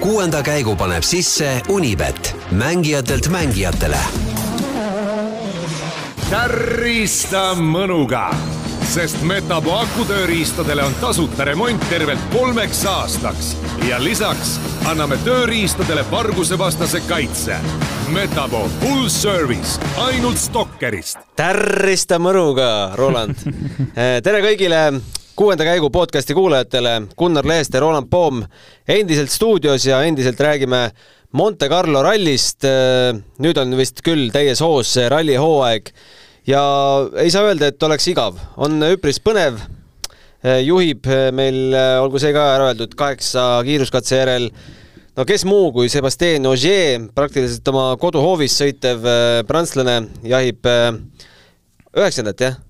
[0.00, 3.96] kuuenda käigu paneb sisse Unibet, mängijatelt mängijatele.
[6.30, 8.34] tärista mõnuga,
[8.88, 13.56] sest Metapo akutööriistadele on tasuta remont tervelt kolmeks aastaks
[13.88, 17.56] ja lisaks anname tööriistadele vargusevastase kaitse.
[18.08, 21.18] Metapo full service ainult Stalkerist.
[21.36, 23.36] tärrista mõnuga, Roland.
[24.24, 25.00] tere kõigile
[25.40, 28.42] kuuenda käigu podcasti kuulajatele, Gunnar Leeste, Roland Poom
[28.88, 30.90] endiselt stuudios ja endiselt räägime
[31.32, 32.66] Monte Carlo rallist.
[33.40, 35.88] nüüd on vist küll täies hoos see rallihooaeg
[36.44, 36.60] ja
[37.24, 39.64] ei saa öelda, et oleks igav, on üpris põnev.
[40.60, 41.72] juhib meil,
[42.04, 44.52] olgu see ka ära öeldud, kaheksa kiiruskatse järel
[45.16, 49.08] no kes muu kui Sebastian Ogier, praktiliselt oma koduhoovis sõitev
[49.48, 50.68] prantslane, jahib
[51.96, 52.66] üheksandat, jah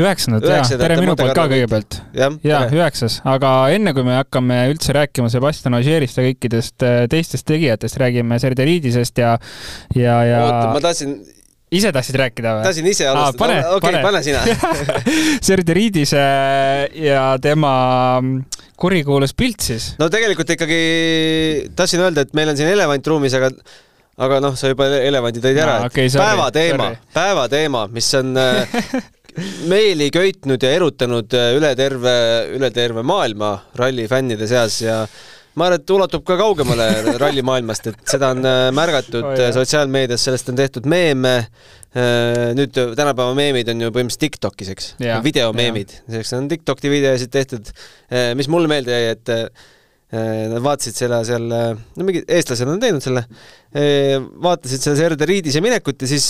[0.00, 1.98] üheksandat jaa, tere minu poolt ka kõigepealt.
[2.16, 7.46] jaa, üheksas, aga enne kui me hakkame üldse rääkima Sebastian Ogierist ja kõikidest äh, teistest
[7.48, 9.36] tegijatest, räägime Serdeliidisest ja,
[9.96, 10.40] ja, ja.
[10.46, 11.14] oota, ma tahtsin
[11.72, 12.66] ise tahtsid rääkida või?
[12.70, 13.60] tahtsin ise alustada.
[13.76, 14.42] okei, pane sina
[15.50, 16.26] Serdeliidise
[17.04, 17.76] ja tema
[18.80, 19.92] kurikuulus pilt siis.
[20.00, 20.82] no tegelikult ikkagi
[21.76, 23.52] tahtsin öelda, et meil on siin elevant ruumis, aga
[24.22, 28.32] aga noh, sa juba elevandi tõid ära no,, okay, et päevateema, päevateema, mis on
[29.70, 32.14] meeli köitnud ja erutanud äh, üle terve,
[32.56, 35.02] üle terve maailma rallifännide seas ja
[35.56, 36.88] ma arvan, et ulatub ka kaugemale
[37.22, 41.38] rallimaailmast, et seda on äh, märgatud oh, sotsiaalmeedias, sellest on tehtud meeme.
[41.92, 44.86] nüüd tänapäeva meemid on ju põhimõtteliselt TikTokis, eks,
[45.26, 47.68] videomeemid, selleks on TikToki videosid tehtud.
[48.38, 49.50] mis mulle meelde jäi, et Äh,
[50.12, 53.22] nad vaatasid selle seal, äh, no mingid eestlased on teinud selle,
[53.72, 56.26] äh, vaatasid selle Serde Riidise minekut ja siis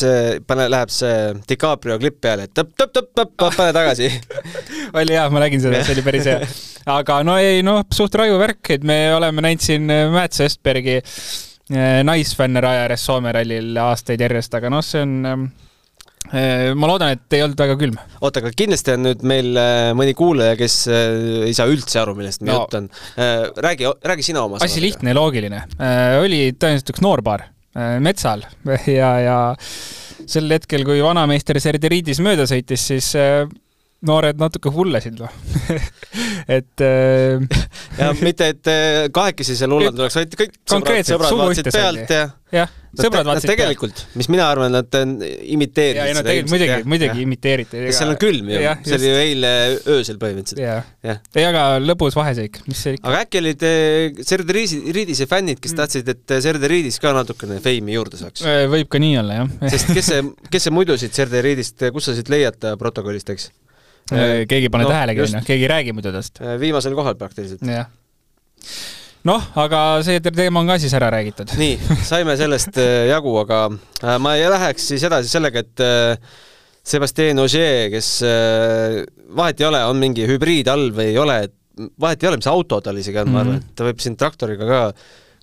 [0.47, 1.17] pane, läheb see
[1.49, 4.11] DiCaprio klipp peale, et tõpp-tõpp-tõpp-tõpp, pane tagasi
[5.01, 6.53] oli hea, ma nägin seda, see oli päris hea.
[6.95, 11.01] aga no ei noh, suht raju värk, et me oleme näinud siin Mats Östbergi
[12.07, 15.72] naisfänne raja ääres Soome rallil aastaid järjest, aga noh, see on ähm, Äh,
[16.31, 17.97] ma loodan, et ei olnud väga külm.
[18.21, 22.15] oota, aga kindlasti on nüüd meil äh, mõni kuulaja, kes äh, ei saa üldse aru,
[22.19, 22.63] millest meie no.
[22.63, 22.89] jutt on.
[23.67, 25.65] räägi, räägi sina oma asi lihtne ja loogiline.
[26.23, 27.49] oli tõenäoliselt üks noorpaar
[28.05, 28.45] metsal
[29.01, 29.37] ja, ja
[30.29, 33.13] sel hetkel, kui vanameister Serderiidis mööda sõitis, siis
[34.07, 35.33] noored natuke hullesid, noh
[36.59, 36.85] et
[38.01, 38.73] ja mitte, et
[39.15, 43.53] kahekesi seal hullad oleks, vaid kõik sõbrad, sõbrad vaatasid pealt ja jah sõbrad vaatasid no,
[43.55, 46.35] tegelikult, mis mina arvan, nad imiteerisid ja, no, seda.
[46.51, 47.85] muidugi, muidugi imiteeriti.
[47.97, 49.53] seal on külm ju, see oli ju eile
[49.95, 50.61] öösel põhimõtteliselt.
[51.07, 53.09] jah, ei aga lõbus vaheseik, mis see ikka.
[53.09, 55.81] aga äkki olid eh, Serde Riidise fännid, kes mm.
[55.81, 58.45] tahtsid, et eh, Serde Riidis ka natukene feimi juurde saaks?
[58.45, 59.73] Äh, võib ka nii olla, jah.
[59.73, 63.49] sest kes see, kes see muidu siit Serde Riidist, kus sa siit leiad protokollist, eks?
[64.13, 66.43] Äh, keegi ei pane no, tähelegi, onju, keegi ei räägi muidu tast.
[66.43, 67.65] Äh, viimasel kohal praktiliselt.
[67.67, 67.91] jah
[69.29, 71.55] noh, aga see teema on ka siis ära räägitud.
[71.63, 76.39] nii, saime sellest äh, jagu, aga äh, ma ei läheks siis edasi sellega, et äh,
[76.83, 78.07] Sebastian Ogier, kes
[79.39, 81.53] vahet ei ole, on mingi hübriid all või ei ole, et
[82.03, 83.37] vahet ei ole, mis auto tal isegi on mm, -hmm.
[83.37, 84.81] ma arvan, et ta võib siin traktoriga ka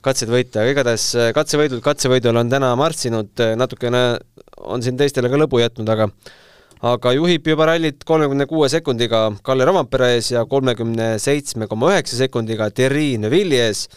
[0.03, 1.06] katseid võita, aga igatahes
[1.36, 4.03] katsevõidult katsevõidule on täna marssinud, natukene
[4.68, 6.09] on siin teistele ka lõbu jätnud, aga
[6.79, 12.16] aga juhib juba rallit kolmekümne kuue sekundiga Kalle Rovampere ees ja kolmekümne seitsme koma üheksa
[12.22, 13.88] sekundiga Thierry Neuvilli ees.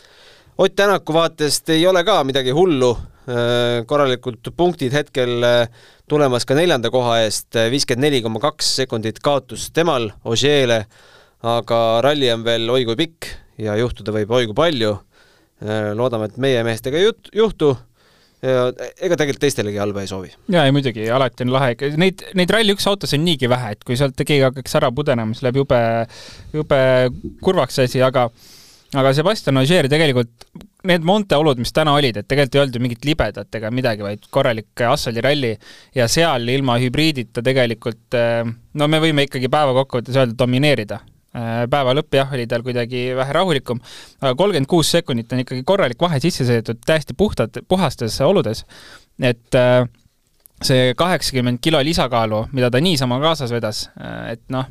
[0.59, 2.91] Ott Tänaku vaatest ei ole ka midagi hullu,
[3.31, 9.22] äh, korralikult punktid hetkel äh, tulemas ka neljanda koha eest, viiskümmend neli koma kaks sekundit
[9.22, 10.82] kaotus temal, Ogier'le,
[11.42, 13.31] aga ralli on veel oi kui pikk
[13.62, 14.97] ja juhtuda võib oi kui palju.
[15.62, 17.76] Äh, loodame, et meie meestega ei juhtu
[18.42, 20.32] ega tegelikult teistelegi halba ei soovi.
[20.50, 23.98] jaa, ei muidugi, alati on lahe, neid, neid Rally1 autosid on niigi vähe, et kui
[23.98, 25.78] sealt keegi hakkaks ära pudenema, siis läheb jube,
[26.56, 26.80] jube
[27.44, 28.26] kurvaks asi, aga
[28.98, 30.48] aga Sebastian Ogier tegelikult,
[30.91, 34.04] need Monte olud, mis täna olid, et tegelikult ei olnud ju mingit libedat ega midagi,
[34.04, 35.54] vaid korralik asfaldiralli
[35.97, 40.98] ja seal ilma hübriidita tegelikult no me võime ikkagi päeva kokkuvõttes öelda domineerida
[41.32, 43.81] päeva lõpp jah, oli tal kuidagi vähe rahulikum,
[44.20, 48.65] aga kolmkümmend kuus sekundit on ikkagi korralik vahe sisse sõidetud täiesti puhtad, puhastes oludes.
[49.21, 49.86] et äh,
[50.62, 54.68] see kaheksakümmend kilo lisakaalu, mida ta niisama kaasas vedas, äh, et noh,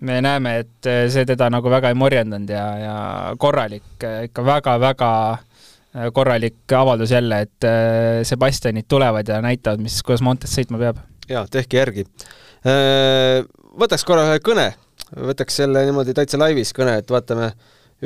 [0.00, 2.96] me näeme, et see teda nagu väga ei morjendanud ja, ja
[3.38, 5.12] korralik, ikka väga-väga
[6.16, 7.66] korralik avaldus jälle, et
[8.26, 10.98] Sebastianid tulevad ja näitavad, mis, kuidas Montes sõitma peab.
[11.30, 12.06] jaa, tehke järgi.
[13.78, 14.72] Võtaks korra ühe kõne
[15.16, 17.50] võtaks selle niimoodi täitsa laivis kõne, et vaatame,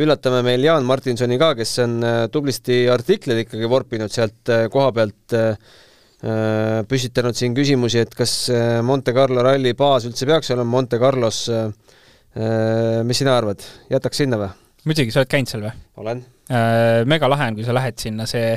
[0.00, 4.92] üllatame meil Jaan Martinsoni ka, kes on äh, tublisti artikleid ikkagi vorpinud sealt äh, koha
[4.96, 5.74] pealt, äh,
[6.88, 8.48] püstitanud siin küsimusi, et kas
[8.82, 11.42] Monte Carlo ralli baas üldse peaks olema Monte Carlos.
[13.04, 13.60] mis sina arvad,
[13.92, 14.48] jätaks sinna või?
[14.88, 15.74] muidugi, sa oled käinud seal või?
[16.00, 16.24] olen.
[17.12, 18.56] Mega lahe on, kui sa lähed sinna, see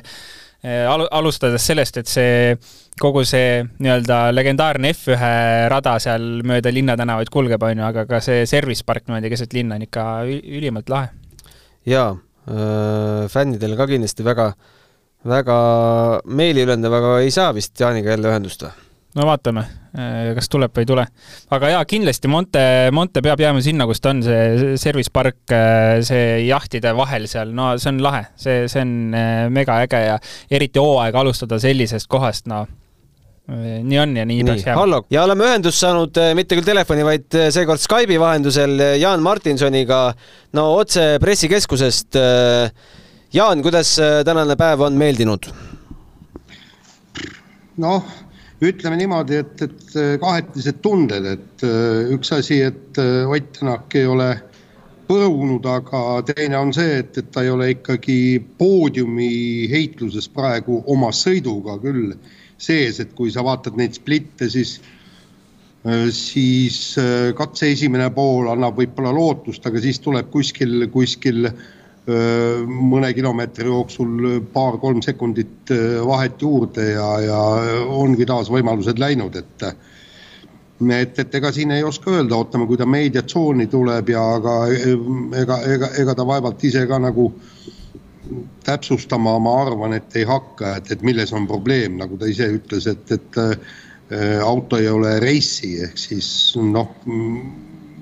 [0.64, 2.56] alu-, alustades sellest, et see
[3.00, 8.44] kogu see nii-öelda legendaarne F1 rada seal mööda linnatänavaid kulgeb, on ju, aga ka see
[8.50, 11.14] service park niimoodi keset linna on ikka ülimalt lahe.
[11.88, 14.52] jaa äh,, fännidele ka kindlasti väga,
[15.28, 15.58] väga
[16.28, 18.89] meeliülendav, aga ei saa vist Jaaniga jälle ühendust või?
[19.18, 19.64] No vaatame,
[19.98, 21.06] äh, kas tuleb või ei tule.
[21.56, 22.64] aga jaa, kindlasti Monte,
[22.94, 27.54] Monte peab jääma sinna, kus ta on, see service park, äh, see jahtide vahel seal,
[27.56, 30.20] no see on lahe, see, see on äh, mega äge ja
[30.52, 32.68] eriti hooaega alustada sellisest kohast, no
[33.50, 34.78] nii on ja nii, nii peaks jääma.
[34.78, 40.04] Hallo, ja oleme ühendust saanud mitte küll telefoni, vaid seekord Skype'i vahendusel Jaan Martinsoniga,
[40.54, 42.20] no otse pressikeskusest.
[43.34, 43.96] Jaan, kuidas
[44.26, 45.50] tänane päev on meeldinud?
[47.80, 48.06] noh
[48.62, 53.96] ütleme niimoodi, et, et äh, kahetised tunded, et äh, üks asi, et äh, Ott Tänak
[53.96, 54.30] ei ole
[55.10, 58.20] põrunud, aga teine on see, et, et ta ei ole ikkagi
[58.60, 62.14] poodiumi heitluses praegu oma sõiduga küll
[62.60, 64.80] sees, et kui sa vaatad neid splitte, siis
[66.12, 66.76] siis
[67.40, 71.48] katse esimene pool annab võib-olla lootust, aga siis tuleb kuskil, kuskil
[72.08, 75.72] mõne kilomeetri jooksul paar-kolm sekundit
[76.06, 77.40] vahet juurde ja, ja
[77.94, 79.66] ongi taas võimalused läinud, et
[80.80, 84.56] et, et ega siin ei oska öelda, ootame, kui ta meediatsooni tuleb ja aga
[85.42, 87.30] ega, ega, ega ta vaevalt ise ka nagu
[88.64, 92.88] täpsustama, ma arvan, et ei hakka, et, et milles on probleem, nagu ta ise ütles,
[92.88, 96.30] et, et äh, auto ei ole reisi ehk siis
[96.62, 96.94] noh,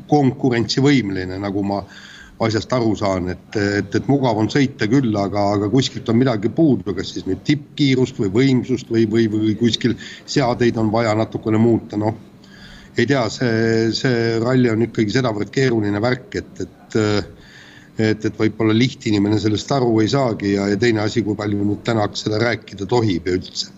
[0.07, 2.03] konkurentsivõimeline, nagu ma äh,
[2.45, 6.51] asjast aru saan, et, et, et mugav on sõita küll, aga, aga kuskilt on midagi
[6.54, 9.95] puudu, kas siis nüüd tippkiirust või võimsust või, või, või kuskil
[10.25, 12.13] seadeid on vaja natukene muuta, noh.
[12.98, 17.01] ei tea, see, see ralli on ikkagi sedavõrd keeruline värk, et, et
[17.98, 21.81] et, et võib-olla lihtinimene sellest aru ei saagi ja, ja teine asi, kui palju nüüd
[21.86, 23.72] Tänak seda rääkida tohib ja üldse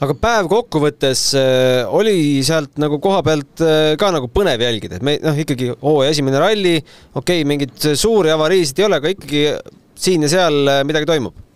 [0.00, 5.06] aga päev kokkuvõttes äh, oli sealt nagu koha pealt äh, ka nagu põnev jälgida, et
[5.06, 6.76] me noh, ikkagi hooaja esimene ralli,
[7.12, 9.44] okei okay,, mingeid suuri avariisid ei ole, aga ikkagi
[10.00, 11.46] siin ja seal äh, midagi toimub.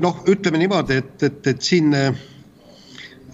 [0.00, 1.92] noh, ütleme niimoodi, et, et, et siin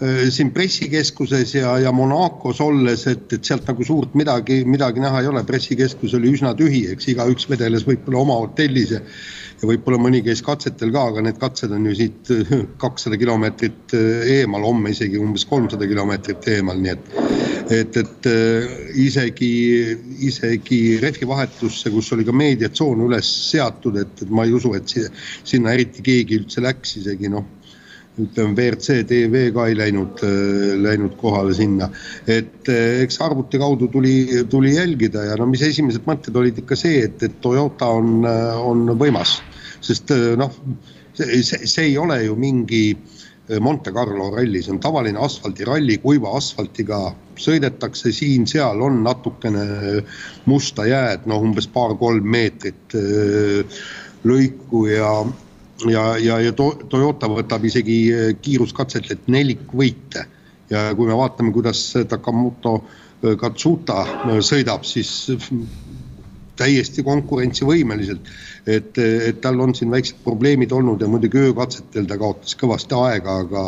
[0.03, 5.31] siin pressikeskuses ja, ja Monacos olles, et, et sealt nagu suurt midagi, midagi näha ei
[5.31, 7.13] ole, pressikeskus oli üsna tühi, eks.
[7.15, 9.03] Igaüks vedeles võib-olla oma hotellis ja
[9.65, 12.31] ja võib-olla mõni käis katsetel ka, aga need katsed on ju siit
[12.83, 17.13] kakssada kilomeetrit eh, eemal, homme isegi umbes kolmsada kilomeetrit eemal, nii et
[17.73, 18.27] et, et
[19.01, 19.55] isegi,
[20.29, 25.73] isegi rehvivahetusse, kus oli ka meediatsoon üles seatud, et, et ma ei usu, et sinna
[25.73, 27.47] eriti keegi üldse läks, isegi noh
[28.21, 31.91] ütleme, WRC tv ka ei läinud, eh, läinud kohale sinna.
[32.27, 37.03] et eks arvuti kaudu tuli, tuli jälgida ja no mis esimesed mõtted olid ikka see,
[37.09, 39.41] et, et Toyota on, on võimas
[39.85, 40.53] sest äh, noh,
[41.17, 46.35] see, see, ei ole ju mingi äh, Monte Carlo ralli, see on tavaline asfaldiralli, kuiva
[46.39, 47.07] asfaltiga
[47.41, 49.65] sõidetakse siin-seal, on natukene
[50.51, 53.81] musta jääd, noh umbes paar-kolm meetrit äh,
[54.25, 55.11] lõiku ja,
[55.91, 57.99] ja, ja, ja Toyota võtab isegi
[58.43, 60.27] kiiruskatsetelt nelikvõite.
[60.71, 62.85] ja kui me vaatame, kuidas Takamoto
[63.41, 64.05] Katsuta
[64.45, 65.33] sõidab, siis
[66.57, 68.29] täiesti konkurentsivõimeliselt
[68.67, 73.39] et, et tal on siin väiksed probleemid olnud ja muidugi öökatsetel ta kaotas kõvasti aega,
[73.45, 73.65] aga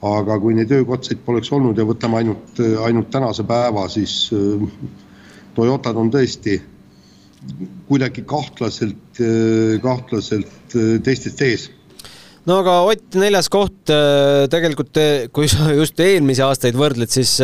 [0.00, 4.30] aga kui neid öökatseid poleks olnud ja võtame ainult, ainult tänase päeva, siis
[5.54, 6.54] Toyotad on tõesti
[7.88, 11.68] kuidagi kahtlaselt, äh, kahtlaselt äh, teistest ees.
[12.48, 13.90] No aga Ott, neljas koht
[14.50, 14.96] tegelikult,
[15.36, 17.34] kui sa just eelmisi aastaid võrdled, siis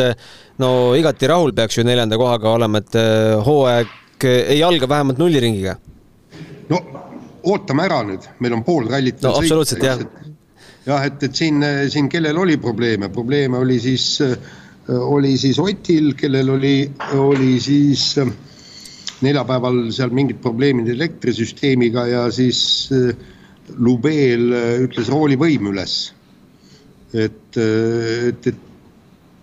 [0.57, 2.97] no igati rahul peaks ju neljanda kohaga olema, et
[3.45, 5.75] hooaeg ei alga vähemalt nulliringiga.
[6.73, 6.81] No
[7.45, 10.01] ootame ära nüüd, meil on pool rallit no absoluutselt jah.
[10.89, 11.61] jah, et, et siin,
[11.93, 14.09] siin kellel oli probleeme, probleeme oli siis,
[14.97, 16.75] oli siis Otil, kellel oli,
[17.21, 18.15] oli siis
[19.25, 22.59] neljapäeval seal mingid probleemid elektrisüsteemiga ja siis
[23.77, 24.53] Lubeel
[24.85, 25.97] ütles roolivõim üles.
[27.13, 28.63] et, et, et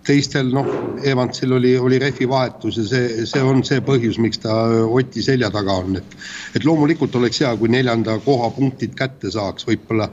[0.05, 0.67] teistel noh,
[1.05, 4.53] Evansil oli, oli rehvi vahetus ja see, see on see põhjus, miks ta
[4.85, 6.17] Oti selja taga on, et
[6.55, 10.09] et loomulikult oleks hea, kui neljanda koha punktid kätte saaks, võib-olla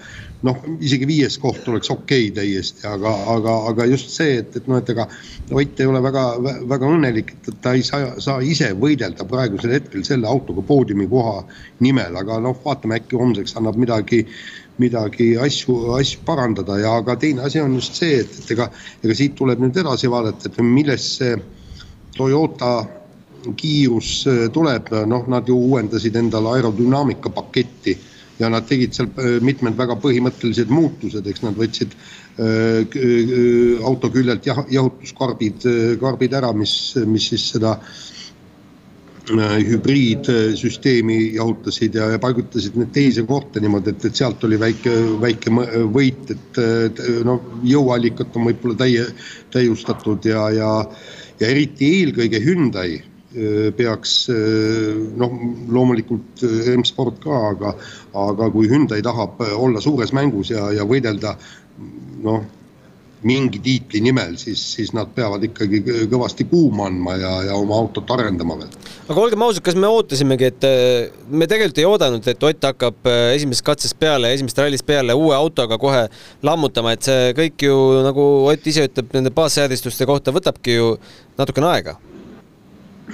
[0.46, 4.68] noh, isegi viies koht oleks okei okay täiesti, aga, aga, aga just see, et, et
[4.70, 5.08] noh, et ega
[5.52, 6.22] Ott ei ole väga,
[6.70, 11.42] väga õnnelik, et ta ei saa, saa ise võidelda praegusel hetkel selle autoga poodiumi koha
[11.84, 14.22] nimel, aga noh, vaatame, äkki homseks annab midagi
[14.80, 18.70] midagi, asju, asju parandada ja aga teine asi on just see, et, et ega,
[19.04, 21.36] ega siit tuleb nüüd edasi vaadata, et milles see
[22.16, 22.72] Toyota
[23.58, 24.10] kiirus
[24.54, 27.96] tuleb, noh, nad ju uuendasid endale aerodünaamika paketti
[28.40, 29.10] ja nad tegid seal
[29.44, 31.94] mitmed väga põhimõttelised muutused, eks nad võtsid
[33.84, 35.66] auto küljelt jah, jahutuskarbid,
[36.00, 36.74] karbid ära, mis,
[37.06, 37.76] mis siis seda
[39.22, 45.52] hübriidsüsteemi jahutasid ja, ja paigutasid need teise kohta niimoodi, et, et sealt oli väike, väike
[45.94, 49.06] võit, et no jõuallikat on võib-olla täie,
[49.54, 50.72] täiustatud ja, ja
[51.42, 53.00] ja eriti eelkõige Hyundai
[53.76, 54.16] peaks
[55.16, 55.36] noh,
[55.72, 56.42] loomulikult
[56.76, 57.74] M-sport ka, aga,
[58.28, 61.36] aga kui Hyundai tahab olla suures mängus ja, ja võidelda
[62.22, 62.42] noh,
[63.22, 68.10] mingi tiitli nimel, siis, siis nad peavad ikkagi kõvasti kuuma andma ja, ja oma autot
[68.16, 68.72] arendama veel.
[69.06, 70.66] aga olgem ausad, kas me ootasimegi, et
[71.30, 75.78] me tegelikult ei oodanud, et Ott hakkab esimesest katsest peale, esimesest rallist peale uue autoga
[75.78, 76.08] kohe
[76.42, 77.76] lammutama, et see kõik ju
[78.08, 80.96] nagu Ott ise ütleb nende baasseadistuste kohta, võtabki ju
[81.38, 82.00] natukene aega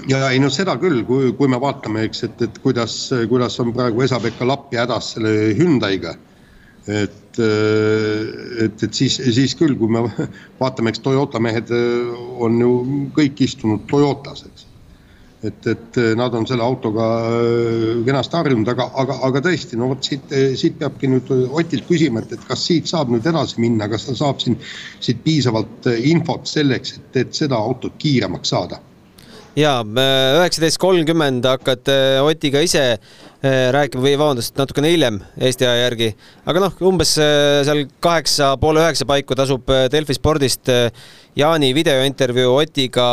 [0.09, 2.97] ja ei no seda küll, kui, kui me vaatame, eks, et, et kuidas,
[3.31, 6.15] kuidas on praegu Esa-Pekka Lappi hädas selle Hyundai'ga.
[6.89, 10.07] et, et, et siis, siis küll, kui me
[10.63, 11.73] vaatame, eks Toyota mehed
[12.41, 12.73] on ju
[13.17, 14.65] kõik istunud Toyotas, eks.
[15.45, 17.11] et, et nad on selle autoga
[18.07, 22.33] kenasti harjunud, aga, aga, aga tõesti, no vot siit, siit peabki nüüd Otilt küsima, et,
[22.39, 24.57] et kas siit saab nüüd edasi minna, kas ta saab siin,
[25.05, 28.81] siit piisavalt infot selleks, et, et seda autot kiiremaks saada
[29.59, 31.91] jaa, üheksateist kolmkümmend hakkad
[32.23, 32.85] Otiga ise
[33.75, 36.13] rääkima või vabandust, natukene hiljem Eesti aja järgi,
[36.49, 40.71] aga noh, umbes seal kaheksa, poole üheksa paiku tasub Delfi spordist
[41.39, 43.09] Jaani videointervjuu Otiga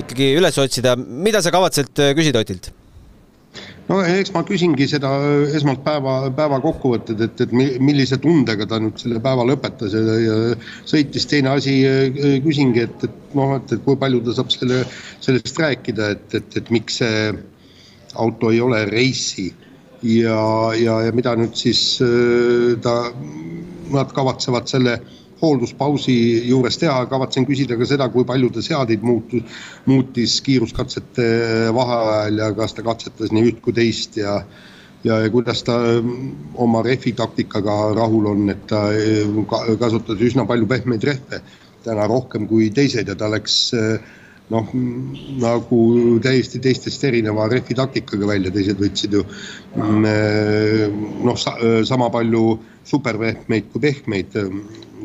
[0.00, 0.96] ikkagi üles otsida.
[0.96, 2.72] mida sa kavatsed küsida Otilt?
[3.88, 5.10] No eks ma küsingi seda
[5.56, 10.38] esmalt päeva, päeva kokkuvõtted, et, et millise tundega ta nüüd selle päeva lõpetas ja, ja
[10.88, 11.28] sõitis.
[11.30, 11.76] teine asi,
[12.44, 14.82] küsingi, et, et noh, et, et kui palju ta saab selle,
[15.24, 17.30] sellest rääkida, et, et, et miks see
[18.16, 19.50] auto ei ole reisi
[20.02, 20.40] ja,
[20.78, 21.98] ja, ja mida nüüd siis
[22.82, 22.96] ta,
[23.92, 24.98] nad kavatsevad selle
[25.42, 26.14] hoolduspausi
[26.48, 31.26] juures teha, kavatsen küsida ka seda, kui palju ta seadeid muutus, muutis kiiruskatsete
[31.76, 34.40] vaheajal ja kas ta katsetas nii üht kui teist ja
[35.04, 35.76] ja, ja kuidas ta
[36.54, 38.88] oma rehvi taktikaga rahul on, et ta
[39.80, 41.42] kasutas üsna palju pehmeid rehve,
[41.84, 43.58] täna rohkem kui teised ja ta läks
[44.50, 44.72] noh,
[45.42, 45.80] nagu
[46.22, 49.24] täiesti teistest erineva rehvi taktikaga välja, teised võtsid ju
[49.76, 51.46] noh,
[51.86, 52.44] sama palju
[52.86, 54.36] superpehmeid kui pehmeid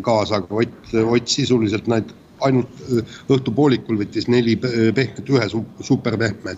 [0.05, 2.13] kaasa, aga Ott, Ott sisuliselt näit-,
[2.45, 2.85] ainult
[3.31, 5.49] õhtupoolikul võttis neli pehmet, ühe
[5.85, 6.55] superpehme.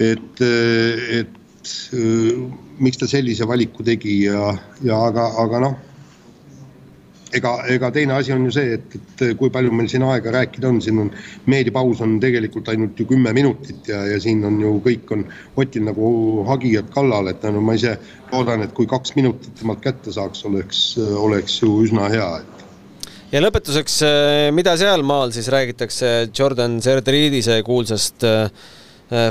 [0.00, 0.42] et,
[1.20, 1.36] et
[2.80, 4.54] miks ta sellise valiku tegi ja,
[4.86, 5.78] ja aga, aga noh,
[7.36, 10.68] ega, ega teine asi on ju see, et, et kui palju meil siin aega rääkida
[10.70, 11.10] on, siin on
[11.50, 15.26] meediapaus on tegelikult ainult ju kümme minutit ja, ja siin on ju kõik on
[15.60, 16.06] Otil nagu
[16.48, 17.96] hagijad kallal, et no ma ise
[18.30, 22.66] loodan, et kui kaks minutit temalt kätte saaks, oleks, oleks ju üsna hea, et
[23.34, 24.00] ja lõpetuseks,
[24.56, 28.26] mida sealmaal siis räägitakse Jordan Zerdridise kuulsast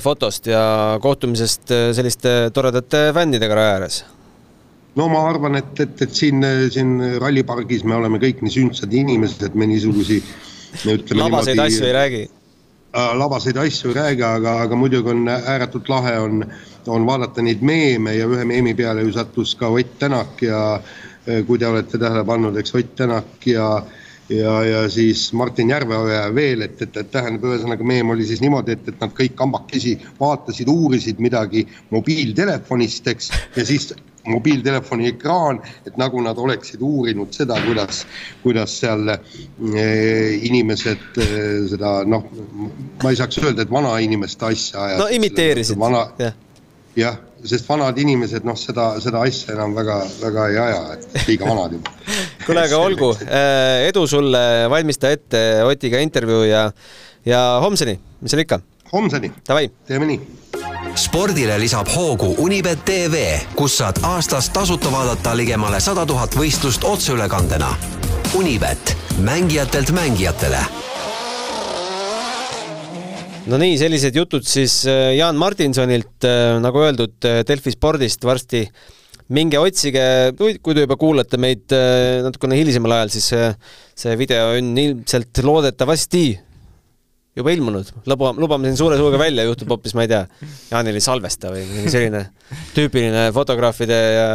[0.04, 0.62] fotost ja
[1.02, 4.02] kohtumisest selliste toredate fännidega raja ääres?
[4.96, 6.44] No ma arvan, et, et, et siin,
[6.74, 10.20] siin rallipargis me oleme kõik nii sündsad inimesed, me niisugusi
[10.86, 13.14] ütleme labaseid niimoodi, asju ei räägi äh,.
[13.22, 16.44] labaseid asju ei räägi, aga, aga muidugi on ääretult lahe on,
[16.88, 20.82] on vaadata neid meeme ja ühe meemi peale ju sattus ka Ott Tänak ja
[21.48, 23.70] kui te olete tähele pannud, eks Ott Tänak ja
[24.30, 28.76] ja, ja siis Martin Järveoja veel, et, et, et tähendab, ühesõnaga meem oli siis niimoodi,
[28.78, 33.90] et, et nad kõik kambakesi vaatasid, uurisid midagi mobiiltelefonist, eks, ja siis
[34.32, 38.04] mobiiltelefoni ekraan, et nagu nad oleksid uurinud seda, kuidas,
[38.44, 42.28] kuidas seal eh, inimesed eh, seda noh,
[43.04, 45.04] ma ei saaks öelda, et vanainimeste asja ajasid.
[45.04, 45.80] no imiteerisid.
[45.80, 46.06] vana,
[47.00, 51.50] jah, sest vanad inimesed noh, seda, seda asja enam väga, väga ei aja, et liiga
[51.50, 51.96] vanad juba
[52.46, 56.68] kuule, aga olgu, eh, edu sulle, valmista ette Otiga intervjuu ja,
[57.28, 58.62] ja homseni, mis seal ikka.
[58.94, 59.34] homseni.
[59.46, 60.20] teeme nii
[60.98, 63.22] spordile lisab hoogu Unibet tv,
[63.58, 67.70] kus saad aastas tasuta vaadata ligemale sada tuhat võistlust otseülekandena.
[68.40, 70.62] Unibet, mängijatelt mängijatele.
[73.50, 78.62] no nii, sellised jutud siis äh, Jaan Martinsonilt, äh, nagu öeldud, äh, Delfi spordist varsti
[79.34, 80.04] minge otsige,
[80.38, 81.70] kui te juba kuulate meid
[82.26, 83.28] natukene hilisemal ajal, siis
[83.94, 86.24] see video on ilmselt loodetavasti
[87.38, 90.24] juba ilmunud, luba, lubame siin suure suuga välja, juhtub hoopis, ma ei tea,
[90.72, 92.24] Jaanil ei salvesta või mingi selline
[92.76, 94.30] tüüpiline fotograafide ja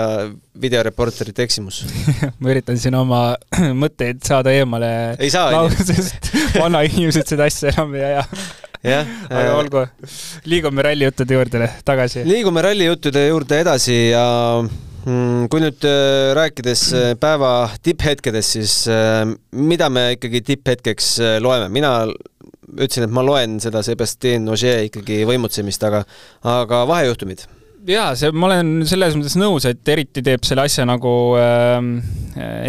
[0.60, 1.82] videoreporterite eksimus.
[2.40, 3.22] Ma üritan siin oma
[3.84, 6.30] mõtteid saada eemale ei saa, sest
[6.62, 8.28] vanainimesed seda asja enam ei aja.
[8.84, 9.08] Jah.
[9.30, 9.82] aga äh, olgu,
[10.44, 12.20] liigume rallijuttude juurde tagasi.
[12.28, 14.24] liigume rallijuttude juurde edasi ja
[14.60, 18.74] mm, kui nüüd äh, rääkides äh, päeva tipphetkedest, siis
[19.56, 21.94] mida me ikkagi tipphetkeks loeme, mina
[22.74, 26.04] ütlesin, et ma loen seda Sebastian Ogier ikkagi võimutsemist, aga,
[26.54, 27.46] aga vahejuhtumid
[27.88, 31.78] jaa, see, ma olen selles mõttes nõus, et eriti teeb selle asja nagu äh,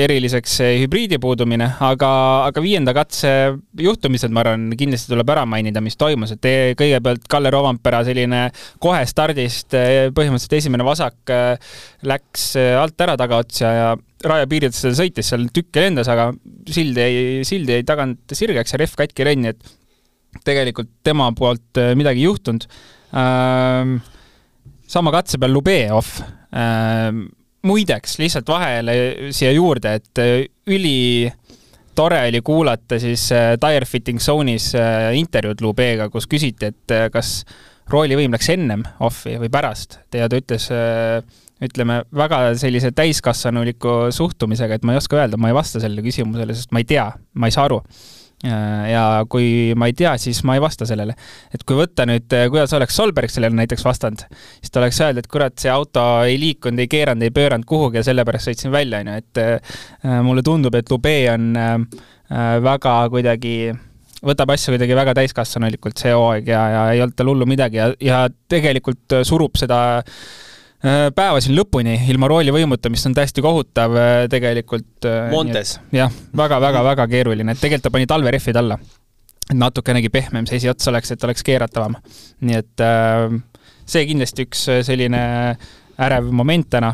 [0.03, 2.09] eriliseks see hübriidi puudumine, aga,
[2.49, 3.31] aga viienda katse
[3.79, 6.47] juhtumised, ma arvan, kindlasti tuleb ära mainida, mis toimus, et
[6.79, 8.47] kõigepealt Kalle Rovampera selline
[8.83, 13.87] kohe stardist äh, põhimõtteliselt esimene vasak äh, läks alt ära tagaotsa ja
[14.25, 16.31] raja piiridesse sõitis, seal tükk lendas, aga
[16.71, 22.23] sild jäi, sild jäi tagant sirgeks ja rehv katki renni, et tegelikult tema poolt midagi
[22.23, 22.67] ei juhtunud.
[23.15, 23.95] Äh,
[24.87, 26.11] sama katse peal Lubeov
[26.55, 27.09] äh,.
[27.65, 28.95] muideks, lihtsalt vahele
[29.33, 30.33] siia juurde, et äh,
[30.69, 31.31] üli
[31.97, 37.39] tore oli kuulata siis äh, Tire Fitting Zone'is äh, intervjuud Lubega, kus küsiti, et kas
[37.89, 40.69] roolivõim läks ennem off'i või pärast ja ta ütles
[41.65, 46.53] ütleme, väga sellise täiskasvanuliku suhtumisega, et ma ei oska öelda, ma ei vasta sellele küsimusele,
[46.57, 47.79] sest ma ei tea, ma ei saa aru
[48.43, 51.15] ja kui ma ei tea, siis ma ei vasta sellele.
[51.53, 54.25] et kui võtta nüüd, äh, kuidas oleks Solberg sellele näiteks vastanud,
[54.59, 58.01] siis ta oleks öelnud, et kurat, see auto ei liikunud, ei keeranud, ei pööranud kuhugi
[58.01, 61.53] ja sellepärast sõitsin välja, on ju, et äh, mulle tundub, et Lube on
[62.65, 63.57] väga kuidagi
[64.25, 67.91] võtab asju kuidagi väga täiskasvanulikult see hooaeg ja, ja ei olnud tal hullu midagi ja,
[68.01, 70.44] ja tegelikult surub seda äh, Äh,
[71.15, 75.07] päeva siin lõpuni ilma rooli võimutamist on täiesti kohutav äh, tegelikult.
[75.07, 75.77] Äh, Montes.
[75.95, 78.79] jah, väga-väga-väga keeruline, et tegelikult ta pani talverehvid alla.
[79.45, 81.95] et natukenegi pehmem see esiots oleks, et oleks keeratavam.
[82.41, 82.83] nii et
[83.85, 85.21] see kindlasti üks selline
[86.01, 86.93] ärev moment täna.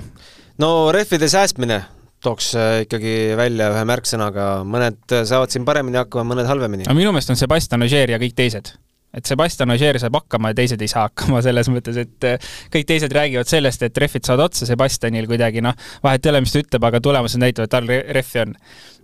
[0.59, 1.81] no rehvide säästmine
[2.21, 6.87] tooks ikkagi välja ühe märksõnaga, mõned saavad siin paremini hakkama, mõned halvemini.
[6.87, 8.75] no minu meelest on Sebastian Ogier ja kõik teised
[9.17, 12.87] et Sebastian Ogier saab hakkama ja teised ei saa hakkama selles mõttes, et äh, kõik
[12.89, 15.75] teised räägivad sellest, et rehvid saavad otsa, Sebastianil kuidagi noh,
[16.05, 18.55] vahet ei ole, mis ta ütleb, aga tulemused näitavad, et tal rehvi on.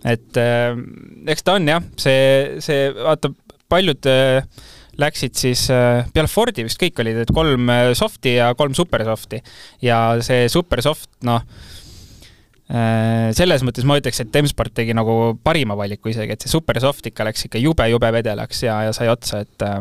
[0.08, 0.72] et äh,
[1.34, 3.32] eks ta on jah, see, see, vaata,
[3.68, 4.42] paljud äh,
[4.98, 9.42] läksid siis äh, peale Fordi vist kõik olid, et kolm soft'i ja kolm super soft'i
[9.84, 11.44] ja see super soft, noh
[12.68, 17.06] selles mõttes ma ütleks, et M-Sport tegi nagu parima valiku isegi, et see Super Soft
[17.08, 19.78] ikka läks ikka jube-jube vedelaks ja, ja sai otsa, et äh,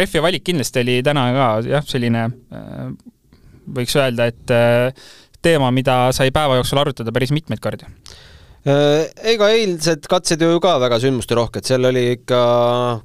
[0.00, 2.86] rehvi valik kindlasti oli täna ka jah, selline äh,
[3.76, 5.10] võiks öelda, et äh,
[5.44, 10.78] teema, mida sai päeva jooksul arutada päris mitmeid kordi äh, ega eilsed katsed ju ka
[10.80, 12.42] väga sündmusterohked, seal oli ikka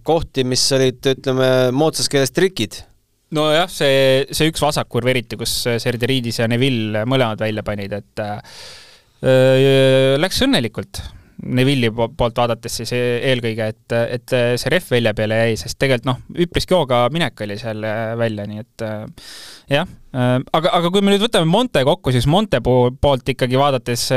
[0.08, 2.80] kohti, mis olid, ütleme, moodsas keeles trikid.
[3.36, 8.62] nojah, see, see üks vasakkurv eriti, kus Serderiidis ja Neville mõlemad välja panid, et äh,
[9.22, 11.02] Läks õnnelikult
[11.48, 16.10] Neville'i poolt vaadates siis e-, eelkõige, et, et see rehv välja peale jäi, sest tegelikult
[16.10, 17.86] noh, üpriski hooga minek oli seal
[18.18, 18.86] välja, nii et
[19.76, 19.86] jah,
[20.18, 24.08] aga, aga kui me nüüd võtame Monte kokku, siis Monte poolt ikkagi vaadates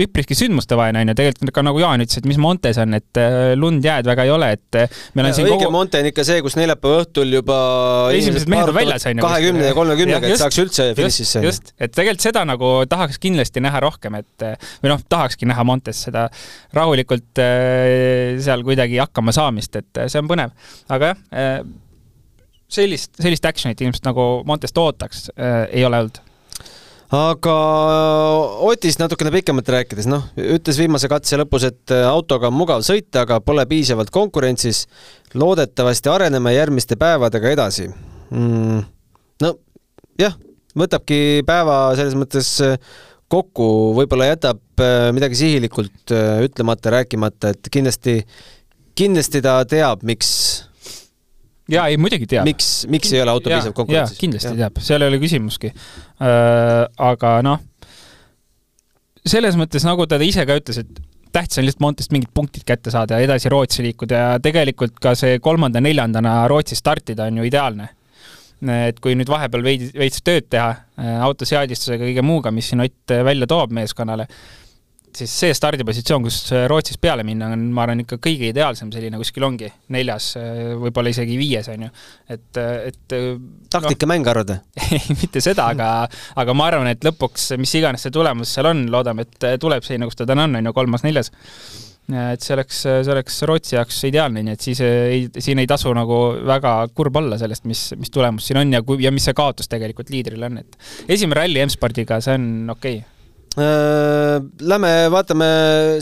[0.00, 3.52] üpriski sündmustevaene on ju, tegelikult ka nagu Jaan ütles, et mis Montes on, et äh,
[3.58, 5.74] lund, jääd väga ei ole, et äh, meil on ja, siin õige kogu...
[5.74, 7.58] Monte on ikka see, kus neljapäeva õhtul juba
[8.16, 9.26] esimesed mehed on väljas, on ju.
[9.26, 11.44] kahekümne ja kolmekümnega, et saaks üldse finišisse.
[11.44, 15.66] just, et tegelikult seda nagu tahaks kindlasti näha rohkem, et äh, või noh, tahakski näha
[15.68, 16.26] Montes seda
[16.74, 17.40] rahulikult
[18.44, 20.54] seal kuidagi hakkama saamist, et see on põnev.
[20.92, 21.64] aga jah,
[22.74, 25.28] sellist, sellist action'it ilmselt nagu Montest ootaks,
[25.70, 26.22] ei ole olnud
[27.14, 27.54] aga
[28.64, 33.24] Otist natukene pikemalt rääkides, noh, ütles viimase katse lõpus, et äh, autoga on mugav sõita,
[33.24, 34.86] aga pole piisavalt konkurentsis.
[35.34, 37.88] loodetavasti areneme järgmiste päevadega edasi
[38.30, 38.84] mm,.
[39.42, 39.54] no
[40.20, 40.36] jah,
[40.78, 42.78] võtabki päeva selles mõttes äh,
[43.28, 43.66] kokku,
[43.98, 48.20] võib-olla jätab äh, midagi sihilikult ütlemata, rääkimata, et kindlasti,
[48.94, 50.30] kindlasti ta teab, miks
[51.70, 52.46] jaa, ei muidugi teab.
[52.48, 54.20] miks, miks ei ole auto piisavalt konkurentsis?
[54.20, 54.58] kindlasti ja.
[54.64, 56.84] teab, seal ei ole küsimuski äh,.
[57.10, 57.62] aga noh,
[59.24, 61.02] selles mõttes, nagu ta ise ka ütles, et
[61.34, 65.14] tähtis on lihtsalt Montest mingid punktid kätte saada ja edasi Rootsi liikuda ja tegelikult ka
[65.18, 67.88] see kolmanda-neljandana Rootsis startida on ju ideaalne.
[68.64, 72.80] et kui nüüd vahepeal veidi, veits tööd teha äh, auto seadistusega, kõige muuga, mis siin
[72.80, 74.28] Ott välja toob meeskonnale,
[75.18, 79.20] siis see stardipositsioon, kus äh, Rootsis peale minna, on, ma arvan, ikka kõige ideaalsem selline
[79.20, 81.92] kuskil ongi, neljas, äh, võib-olla isegi viies, on ju.
[82.34, 83.16] et, äh, et
[83.74, 84.58] taktikamäng no, arvad või?
[84.98, 85.92] ei, mitte seda, aga,
[86.40, 90.10] aga ma arvan, et lõpuks, mis iganes see tulemus seal on, loodame, et tuleb selline,
[90.10, 91.32] kus ta täna on, on ju, kolmas-neljas.
[92.34, 95.94] et see oleks, see oleks Rootsi jaoks ideaalne, nii et siis ei, siin ei tasu
[95.96, 99.36] nagu väga kurb olla sellest, mis, mis tulemus siin on ja kui, ja mis see
[99.36, 103.13] kaotus tegelikult liidrile on, et esimene ralli M-spordiga, see on okei okay
[103.54, 105.48] lähme vaatame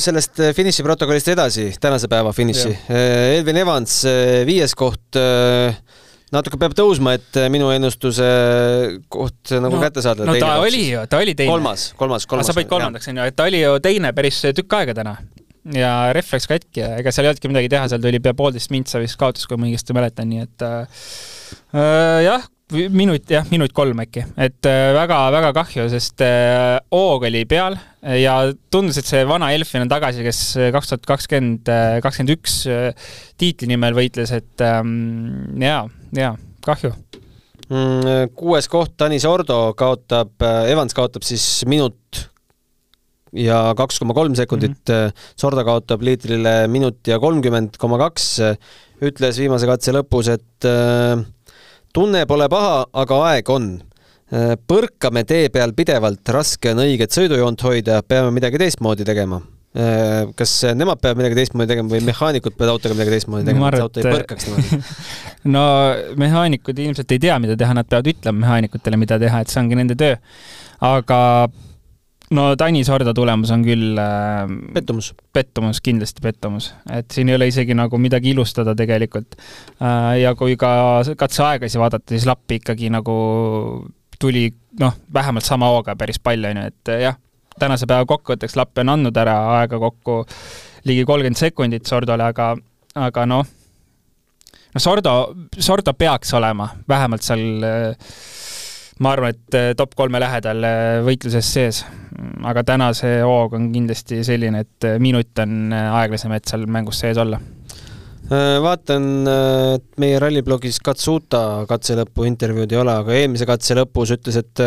[0.00, 2.70] sellest finišiprotokollist edasi, tänase päeva finiši.
[2.88, 5.18] Äh, Elvin Evans, äh, viies koht,
[6.32, 8.28] natuke peab tõusma, et minu ennustuse
[9.12, 10.24] koht nagu no, kätte saada.
[10.24, 10.70] no ta koht.
[10.70, 11.52] oli ju, ta oli teine.
[11.52, 12.48] kolmas, kolmas, kolmas.
[12.48, 15.18] sa panid kolmandaks, onju, et ta oli ju teine päris tükk aega täna.
[15.76, 18.72] ja ref läks katki ja ega seal ei olnudki midagi teha, seal tuli pea poolteist
[18.72, 21.04] mintsa vist kaotus, kui ma õigesti mäletan, nii et äh,
[22.24, 27.76] jah, minut, jah, minut kolm äkki, et väga-väga äh, kahju, sest äh, hoog oli peal
[28.18, 28.36] ja
[28.72, 30.42] tundus, et see vana Elfin on tagasi, kes
[30.74, 32.58] kaks tuhat kakskümmend, äh, kakskümmend üks
[33.40, 35.86] tiitli nimel võitles, et ähm, jaa,
[36.18, 36.34] jaa,
[36.66, 36.92] kahju
[37.68, 38.34] mm,.
[38.38, 40.34] kuues koht, Tanis Ordo kaotab,
[40.70, 42.24] Evans kaotab siis minut
[43.32, 45.28] ja kaks koma kolm sekundit mm, -hmm.
[45.40, 48.26] Sorda kaotab liitrile minut ja kolmkümmend koma kaks,
[49.02, 51.22] ütles viimase katse lõpus, et äh,
[51.92, 53.72] tunne pole paha, aga aeg on.
[54.32, 59.42] Äh, põrkame tee peal pidevalt, raske on õiget sõidujoont hoida, peame midagi teistmoodi tegema.
[59.72, 63.84] Äh, kas nemad peavad midagi teistmoodi tegema või mehaanikud peavad autoga midagi teistmoodi tegema, et
[63.84, 64.80] auto ei põrkaks niimoodi?
[65.54, 65.66] no
[66.20, 69.80] mehaanikud ilmselt ei tea, mida teha, nad peavad ütlema mehaanikutele, mida teha, et see ongi
[69.80, 70.16] nende töö.
[70.88, 71.20] aga
[72.32, 75.12] no Tanis Horda tulemus on küll äh, pettumus.
[75.32, 80.22] pettumus, kindlasti pettumus, et siin ei ole isegi nagu midagi ilustada tegelikult äh,.
[80.22, 83.16] ja kui ka katseaegasi vaadata, siis lappi ikkagi nagu
[84.22, 84.46] tuli
[84.80, 87.16] noh, vähemalt sama hooga päris palju, on ju, et jah,
[87.58, 90.22] tänase päeva kokkuvõtteks Lappi on andnud ära aega kokku
[90.88, 92.52] ligi kolmkümmend sekundit Sordole, aga,
[92.94, 93.48] aga noh,
[94.74, 95.16] no Sordo,
[95.58, 98.14] Sordo peaks olema vähemalt seal äh,
[99.02, 101.82] ma arvan, et äh, top kolme lähedal äh, võitluses sees.
[102.46, 107.02] aga täna see hoog on kindlasti selline, et äh, minut on aeglasem, et seal mängus
[107.02, 107.40] sees olla.
[108.32, 109.26] vaatan,
[109.74, 114.62] et meie ralliblogis Katsuta katse lõpu intervjuud ei ole, aga eelmise katse lõpus ütles, et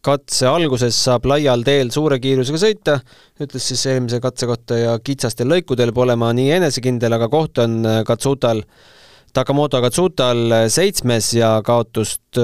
[0.00, 2.94] katse alguses saab laial teel suure kiirusega sõita,
[3.42, 7.82] ütles siis eelmise katse kohta ja kitsastel lõikudel pole ma nii enesekindel, aga koht on
[8.08, 8.96] Katsutal äh,
[9.32, 12.38] Takamoto Katsutal seitsmes ja kaotust,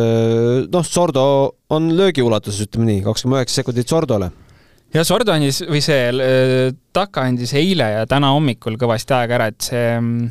[0.72, 1.27] noh, Sordo
[1.75, 4.31] on löögiulatuses, ütleme nii, kaks koma üheksa sekundit Sordole.
[4.94, 9.66] ja Sordo andis, või see Taka andis eile ja täna hommikul kõvasti aega ära, et
[9.66, 10.29] see mm,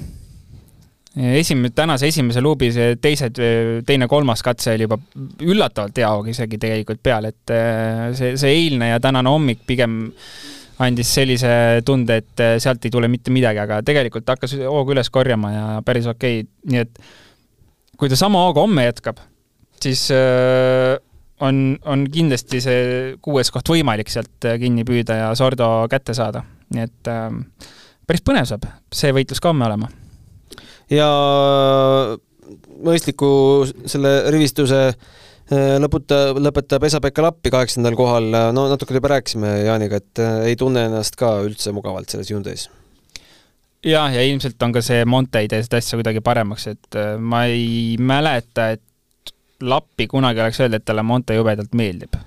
[1.15, 3.39] esimene, tänase esimese luubi see teised,
[3.87, 4.99] teine-kolmas katse oli juba
[5.43, 7.55] üllatavalt hea hoog isegi tegelikult peal, et
[8.17, 10.05] see, see eilne ja tänane hommik pigem
[10.83, 11.51] andis sellise
[11.87, 15.65] tunde, et äh, sealt ei tule mitte midagi, aga tegelikult hakkas hoogu üles korjama ja
[15.87, 16.99] päris okei okay., nii et
[17.95, 19.21] kui ta sama hooga homme jätkab,
[19.81, 20.97] siis äh,
[21.45, 22.85] on, on kindlasti see
[23.23, 26.43] kuues koht võimalik sealt äh, kinni püüda ja Sordo kätte saada,
[26.75, 27.11] nii et
[28.05, 29.91] päris põnev saab see võitlus ka homme olema.
[30.91, 31.07] ja
[32.85, 33.29] mõistliku
[33.87, 35.13] selle rivistuse äh,
[35.51, 40.87] lõputa, lõpetab Esa-Pekka Lappi kaheksandal kohal, no natuke juba rääkisime Jaaniga, et äh, ei tunne
[40.89, 42.69] ennast ka üldse mugavalt selles Hyundai's.
[43.85, 47.15] jah, ja ilmselt on ka see Monte ei tee seda asja kuidagi paremaks, et äh,
[47.19, 48.81] ma ei mäleta, et
[49.61, 52.17] Lappi kunagi oleks öeldud, et talle Monte jubedalt meeldib.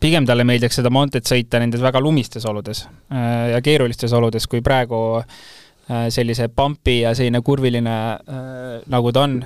[0.00, 5.00] Pigem talle meeldiks seda Montet sõita nendes väga lumistes oludes ja keerulistes oludes, kui praegu
[6.12, 7.96] sellise pampi ja selline kurviline,
[8.92, 9.36] nagu ta on,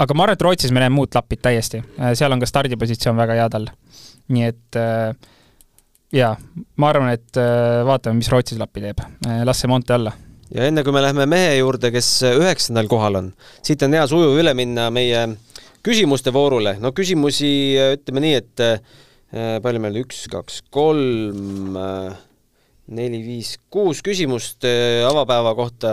[0.00, 3.18] aga ma arvan, et Rootsis me näeme muud lapid täiesti, äh, seal on ka stardipositsioon
[3.20, 3.68] väga hea tal.
[4.30, 5.10] nii et äh,
[6.14, 6.32] jaa,
[6.80, 9.02] ma arvan, et äh, vaatame, mis Rootsis lappi teeb,
[9.44, 10.14] las see Monte olla.
[10.54, 13.30] ja enne kui me läheme mehe juurde, kes üheksandal kohal on,
[13.66, 15.26] siit on hea sujuv üle minna meie
[15.84, 17.52] küsimuste voorule, no küsimusi
[18.00, 18.66] ütleme nii, et
[19.62, 21.76] palju meil üks, kaks, kolm,
[22.90, 24.66] neli, viis, kuus küsimust
[25.06, 25.92] avapäeva kohta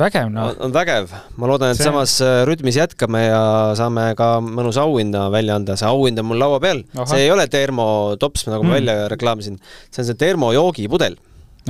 [0.00, 0.54] vägev, noh.
[0.64, 1.88] on vägev, ma loodan, et see...
[1.88, 3.42] samas äh, rütmis jätkame ja
[3.78, 7.46] saame ka mõnusa auhinna välja anda, see auhind on mul laua peal, see ei ole
[7.52, 8.78] termotops, nagu ma mm.
[8.78, 11.18] välja reklaamisin, see on see termojoogipudel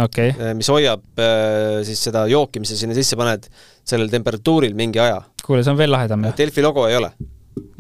[0.01, 3.51] okay., äh, mis hoiab äh, siis seda jooki, mis sa sinna sisse paned,
[3.89, 5.23] sellel temperatuuril mingi aja.
[5.43, 6.31] kuule, see on veel lahedam.
[6.39, 7.13] Delfi logo ei ole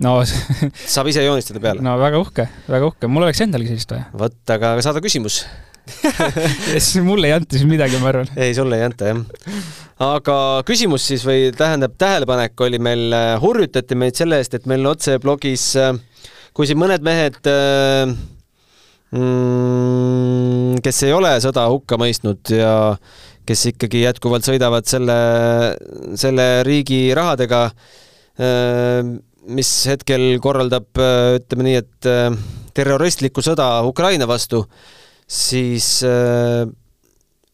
[0.03, 0.19] no
[0.95, 1.85] saab ise joonistada peale.
[1.85, 4.09] no väga uhke, väga uhke, mul oleks endalgi sellist vaja.
[4.25, 5.43] vot, aga saada küsimus
[5.91, 8.29] siis mulle ei anta siis midagi, ma arvan.
[8.37, 9.65] ei, sulle ei anta, jah.
[10.13, 10.37] aga
[10.69, 15.67] küsimus siis või tähendab, tähelepanek oli meil, äh, hurjutati meid selle eest, et meil otseblogis,
[15.81, 15.91] äh,
[16.55, 18.15] kui siin mõned mehed äh,
[19.19, 22.77] mm, kes ei ole sõda hukka mõistnud ja
[23.47, 25.19] kes ikkagi jätkuvalt sõidavad selle,
[26.15, 27.65] selle riigi rahadega,
[29.51, 32.09] mis hetkel korraldab, ütleme nii, et
[32.79, 34.63] terroristlikku sõda Ukraina vastu
[35.29, 36.67] siis äh,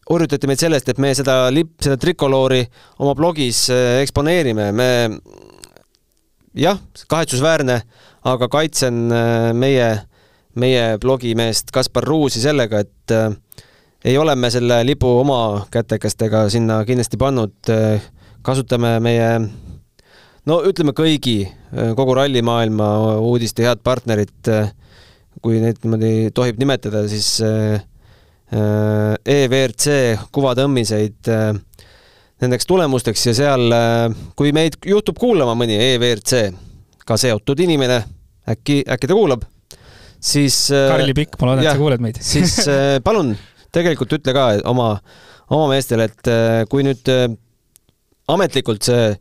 [0.09, 2.63] hurjutati meid sellest, et me seda lipp, seda trikoloori
[3.03, 4.89] oma blogis äh, eksponeerime, me
[6.57, 6.79] jah,
[7.11, 7.79] kahetsusväärne,
[8.29, 9.89] aga kaitsen äh, meie
[10.59, 13.29] meie blogimeest Kaspar Ruusi sellega, et äh,
[14.09, 17.69] ei ole me selle lipu oma kätekestega sinna kindlasti pannud,
[18.43, 19.27] kasutame meie
[20.47, 21.43] no ütleme kõigi,
[21.95, 22.87] kogu rallimaailma
[23.19, 24.49] uudiste head partnerit,
[25.43, 27.39] kui neid niimoodi tohib nimetada, siis
[28.49, 29.85] EVRC
[30.33, 31.29] kuvatõmmiseid
[32.39, 33.75] nendeks tulemusteks ja seal,
[34.39, 36.47] kui meid juhtub kuulama mõni EVRC
[37.05, 37.99] ka seotud inimene,
[38.49, 39.43] äkki, äkki ta kuulab,
[40.21, 42.21] siis Karli Pikk, ma loodan, et sa kuuled meid.
[42.33, 42.55] siis
[43.05, 43.35] palun
[43.75, 44.91] tegelikult ütle ka oma,
[45.53, 46.33] oma meestele, et
[46.71, 47.13] kui nüüd
[48.29, 49.13] ametlikult see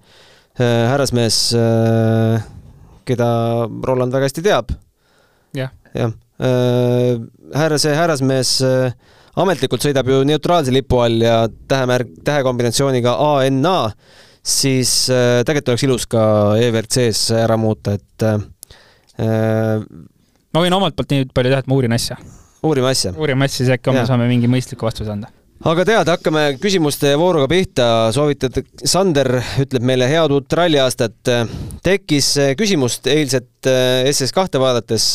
[0.59, 1.41] härrasmees,
[3.09, 3.29] keda
[3.89, 4.73] Roland väga hästi teab
[5.95, 6.13] jah,
[7.55, 8.51] härra, see härrasmees
[9.39, 11.39] ametlikult sõidab ju neutraalse lipu all ja
[11.71, 13.79] tähemärk, tähekombinatsiooniga ANA,
[14.43, 16.23] siis äh, tegelikult oleks ilus ka
[16.63, 18.39] EVRC-s ära muuta, et äh,
[20.55, 22.19] ma võin omalt poolt nii palju teha, et ma uurin asja.
[22.67, 23.15] uurime asja?
[23.17, 25.31] uurime asja, siis äkki homme saame mingi mõistliku vastuse anda
[25.69, 27.87] aga tead, hakkame küsimuste vooruga pihta.
[28.15, 31.35] soovitad, Sander ütleb meile head uut ralliaastat.
[31.85, 35.13] tekkis küsimust eilset äh, SS2 vaadates,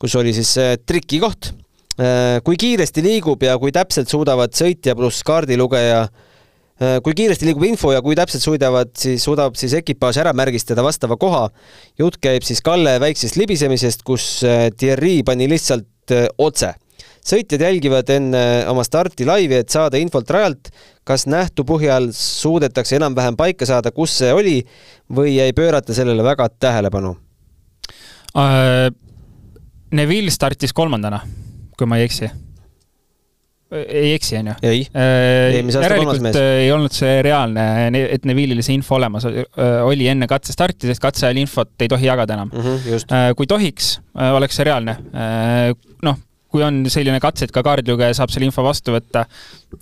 [0.00, 1.52] kus oli siis triki koht
[2.00, 7.66] Äh, kui kiiresti liigub ja kui täpselt suudavad sõitja pluss kaardilugeja äh, kui kiiresti liigub
[7.66, 11.48] info ja kui täpselt suudavad, siis suudab siis ekipaaž ära märgistada vastava koha.
[12.00, 16.72] jutt käib siis Kalle väiksest libisemisest, kus äh, Thierry pani lihtsalt otse.
[17.26, 20.72] sõitjad jälgivad enne oma starti laivi, et saada infot rajalt,
[21.04, 24.56] kas nähtu põhjal suudetakse enam-vähem paika saada, kus see oli
[25.12, 27.12] või ei pöörata sellele väga tähelepanu
[28.38, 29.09] uh,?
[29.90, 31.20] Neville startis kolmandana
[31.80, 32.28] kui ma ei eksi
[33.70, 34.54] ei eksi, onju?
[34.66, 35.60] ei äh,.
[35.70, 37.64] järelikult äh, ei olnud see reaalne,
[38.02, 39.44] et Neville'il see info olemas äh,
[39.86, 42.66] oli enne katsestarti, sest katse ajal infot ei tohi jagada enam mm.
[42.66, 43.92] -hmm, äh, kui tohiks,
[44.34, 44.96] oleks see reaalne.
[46.02, 46.18] noh,
[46.50, 49.24] kui on selline katse, et ka kaardilugeja saab selle info vastu võtta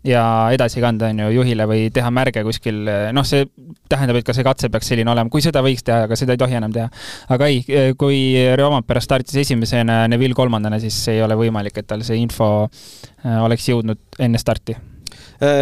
[0.07, 0.23] ja
[0.55, 2.83] edasi kanda, on ju, juhile või teha märge kuskil,
[3.17, 3.47] noh, see
[3.89, 6.43] tähendab, et ka see katse peaks selline olema, kui seda võiks teha, aga seda ei
[6.43, 6.91] tohi enam teha.
[7.35, 7.65] aga ei,
[7.99, 8.21] kui
[8.61, 13.69] Roompere startis esimesena, Neville kolmandana, siis ei ole võimalik, et tal see info äh, oleks
[13.73, 14.77] jõudnud enne starti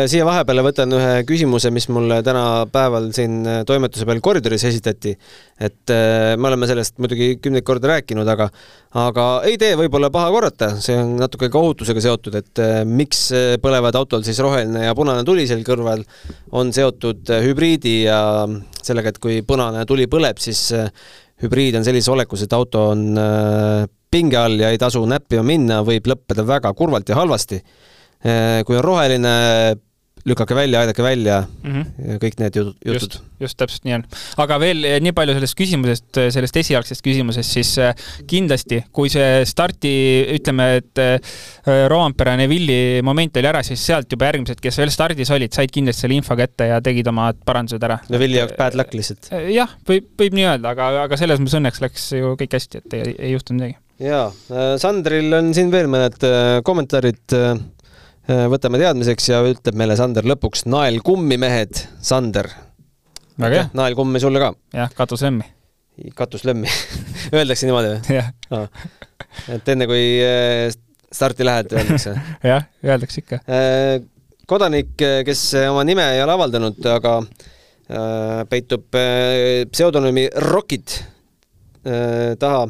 [0.08, 5.12] siia vahepeale võtan ühe küsimuse, mis mulle täna päeval siin äh, toimetuse peal koridoris esitati.
[5.60, 8.48] et äh, me oleme sellest muidugi kümneid kordi rääkinud, aga,
[8.96, 13.26] aga ei tee võib-olla paha korrata, see on natuke ka ohutusega seotud, et miks
[13.60, 16.04] põlevad autol siis roheline ja punane tuli seal kõrval,
[16.56, 18.20] on seotud hübriidi ja
[18.80, 20.70] sellega, et kui punane tuli põleb, siis
[21.42, 23.10] hübriid on sellises olekus, et auto on
[24.10, 27.94] pinge all ja ei tasu näppima minna, võib lõppeda väga kurvalt ja halvasti Äh,
[28.66, 29.34] kui on roheline,
[30.26, 32.18] lükake välja, aidake välja mm, -hmm.
[32.22, 32.74] kõik need jutud.
[32.84, 34.04] just, just täpselt nii on.
[34.42, 37.94] aga veel eh, nii palju sellest küsimusest, eh, sellest esialgsest küsimusest, siis eh,
[38.26, 39.92] kindlasti, kui see starti,
[40.34, 41.02] ütleme, et
[41.90, 45.70] Roompere ja Neville'i moment oli ära, siis sealt juba järgmised, kes veel stardis olid, said
[45.74, 48.00] kindlasti selle info kätte ja tegid oma parandused ära.
[48.10, 49.30] Neville'i jaoks bad luck lihtsalt?
[49.52, 52.98] jah, võib, võib nii öelda, aga, aga selles mõttes õnneks läks ju kõik hästi, et
[52.98, 53.78] ei, ei juhtunud midagi.
[54.02, 54.26] jaa,
[54.82, 56.18] Sandril on siin veel mõned
[56.66, 57.38] kommentaarid
[58.26, 62.48] võtame teadmiseks ja ütleb meile Sander lõpuks nael kummi, mehed, Sander.
[63.38, 63.68] väga hea.
[63.76, 64.52] nael kummi sulle ka.
[64.74, 65.46] jah, katuslemmi.
[66.14, 66.70] katuslemmi
[67.36, 68.16] Öeldakse niimoodi või?
[68.18, 68.66] jah ah..
[69.54, 70.66] et enne kui äh,
[71.12, 72.16] starti lähed, öeldakse
[72.52, 73.42] jah, öeldakse ikka.
[73.46, 74.00] Äh,
[74.46, 77.20] kodanik, kes oma nime ei ole avaldanud, aga
[78.50, 78.96] peitub
[79.70, 80.96] pseudonüümi Rockit
[82.42, 82.64] taha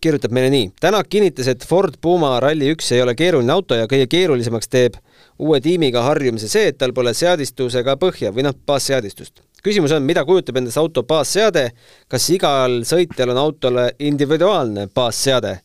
[0.00, 0.70] kirjutab meile nii.
[0.80, 4.96] Tänak kinnitas, et Ford Puma Rally1 ei ole keeruline auto ja kõige keerulisemaks teeb
[5.40, 9.44] uue tiimiga harjumise see, et tal pole seadistusega põhja või noh, baasseadistust.
[9.64, 11.70] küsimus on, mida kujutab endast auto baasseade,
[12.08, 15.58] kas igal sõitjal on autole individuaalne baasseade?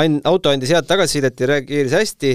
[0.00, 2.34] Ain-, auto andis head tagasisidet ja reageeris hästi,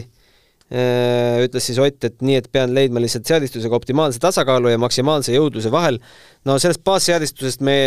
[0.74, 5.38] äh, ütles siis Ott, et nii, et pean leidma lihtsalt seadistusega optimaalse tasakaalu ja maksimaalse
[5.38, 6.02] jõudluse vahel.
[6.46, 7.78] no sellest baasseadistusest me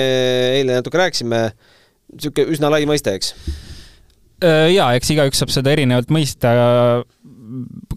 [0.54, 1.44] eile natuke rääkisime
[2.14, 3.34] niisugune üsna lai mõiste, eks?
[4.40, 6.54] Äh, jaa, eks igaüks saab seda erinevalt mõista,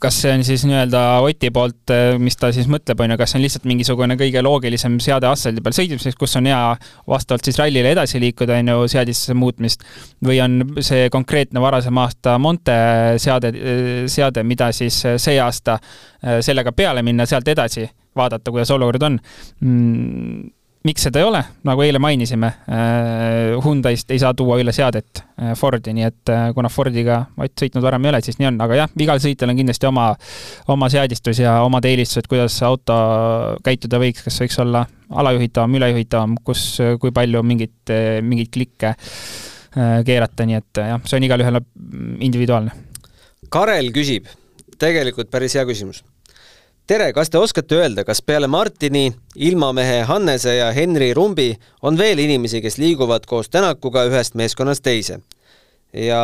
[0.02, 3.32] kas see on siis nii-öelda Oti poolt, äh, mis ta siis mõtleb, on ju, kas
[3.32, 6.60] see on lihtsalt mingisugune kõige loogilisem seade asfaldi peal sõitmiseks, kus on hea
[7.10, 9.86] vastavalt siis rallile edasi liikuda, on ju, seadistuse muutmist,
[10.26, 12.76] või on see konkreetne varasema aasta Monte
[13.24, 13.54] seade,
[14.12, 17.88] seade, mida siis see aasta äh, sellega peale minna, sealt edasi
[18.20, 19.20] vaadata, kuidas olukord on
[19.64, 20.44] mm,
[20.84, 25.54] miks seda ei ole, nagu eile mainisime, äh, Hyundai'st ei saa tuua üle seadet äh,
[25.56, 28.82] Fordi, nii et äh, kuna Fordiga Ott sõitnud varem ei ole, siis nii on, aga
[28.82, 30.10] jah, igal sõitjal on kindlasti oma,
[30.74, 32.98] oma seadistus ja omad eelistused, kuidas auto
[33.64, 34.84] käituda võiks, kas võiks olla
[35.24, 36.66] alajuhitavam, ülejuhitavam, kus,
[37.00, 37.94] kui palju mingit,
[38.26, 38.96] mingeid klikke
[40.06, 41.60] keerata, nii et jah, see on igalühel
[42.24, 42.74] individuaalne.
[43.54, 44.28] Karel küsib,
[44.82, 46.04] tegelikult päris hea küsimus.
[46.88, 52.20] Tere, kas te oskate öelda, kas peale Martini, ilmamehe Hannese ja Henri Rumbi on veel
[52.24, 55.22] inimesi, kes liiguvad koos Tänakuga ühest meeskonnast teise?
[55.94, 56.20] ja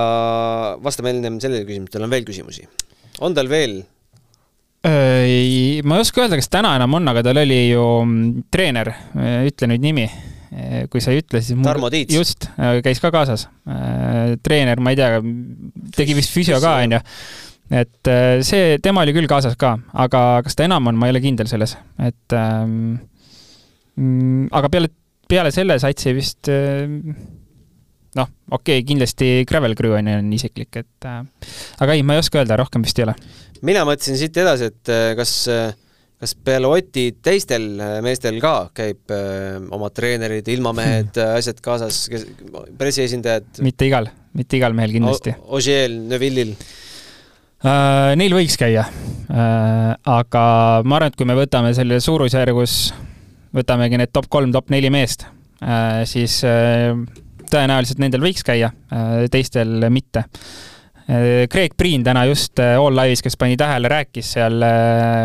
[0.81, 2.67] vastame ennem sellele küsimusele, on veel küsimusi.
[3.21, 3.83] on tal veel
[4.79, 8.91] ma ei oska öelda, kas täna enam on, aga tal oli ju mm, treener,
[9.49, 10.05] ütle nüüd nimi,
[10.89, 12.15] kui sa ei ütle, siis Tarmo Tiits.
[12.15, 12.47] just,
[12.85, 13.47] käis ka kaasas.
[14.43, 15.19] treener, ma ei tea,
[15.95, 17.01] tegi vist füsio ka, onju.
[17.69, 18.11] Et
[18.45, 21.49] see, tema oli küll kaasas ka, aga kas ta enam on, ma ei ole kindel
[21.51, 22.95] selles, et ähm,
[24.51, 24.89] aga peale,
[25.29, 31.21] peale selle satsi vist noh, okei okay,, kindlasti Gravel Crew on on isiklik, et äh,
[31.85, 33.15] aga ei, ma ei oska öelda, rohkem vist ei ole
[33.65, 35.71] mina mõtlesin siit edasi, et äh, kas, äh,
[36.19, 42.05] kas peale Oti teistel äh, meestel ka käib öö, omad treenerid, ilmamehed hmm., asjad kaasas,
[42.11, 42.27] kes,
[42.79, 43.61] pressiesindajad?
[43.65, 45.35] mitte igal, mitte igal mehel kindlasti.
[45.55, 46.55] Ogiel, Neville'il?
[47.63, 48.85] Neil võiks käia.
[49.29, 50.43] Uh,, aga
[50.87, 52.77] ma arvan, et kui me võtame selle suurusjärgus,
[53.53, 56.39] võtamegi need top kolm, top neli meest uh,, siis
[57.49, 58.71] tõenäoliselt nendel võiks käia,
[59.31, 60.25] teistel mitte.
[61.49, 65.23] Craig Priin täna just äh, All Live'is, kes pani tähele, rääkis seal äh,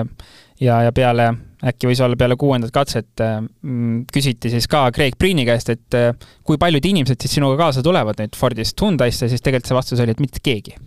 [0.65, 1.27] ja, ja peale,
[1.61, 6.01] äkki võis olla peale kuuendat katset, äh, mm, küsiti siis ka Craig Priini käest, et
[6.45, 10.17] kui paljud inimesed siis sinuga kaasa tulevad nüüd Fordist Hyundai'sse, siis tegelikult see vastus oli,
[10.17, 10.79] et mitte keegi,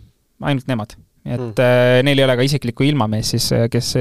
[0.41, 2.05] ainult nemad et mm.
[2.07, 3.93] neil ei ole ka isiklikku ilmameest siis, kes,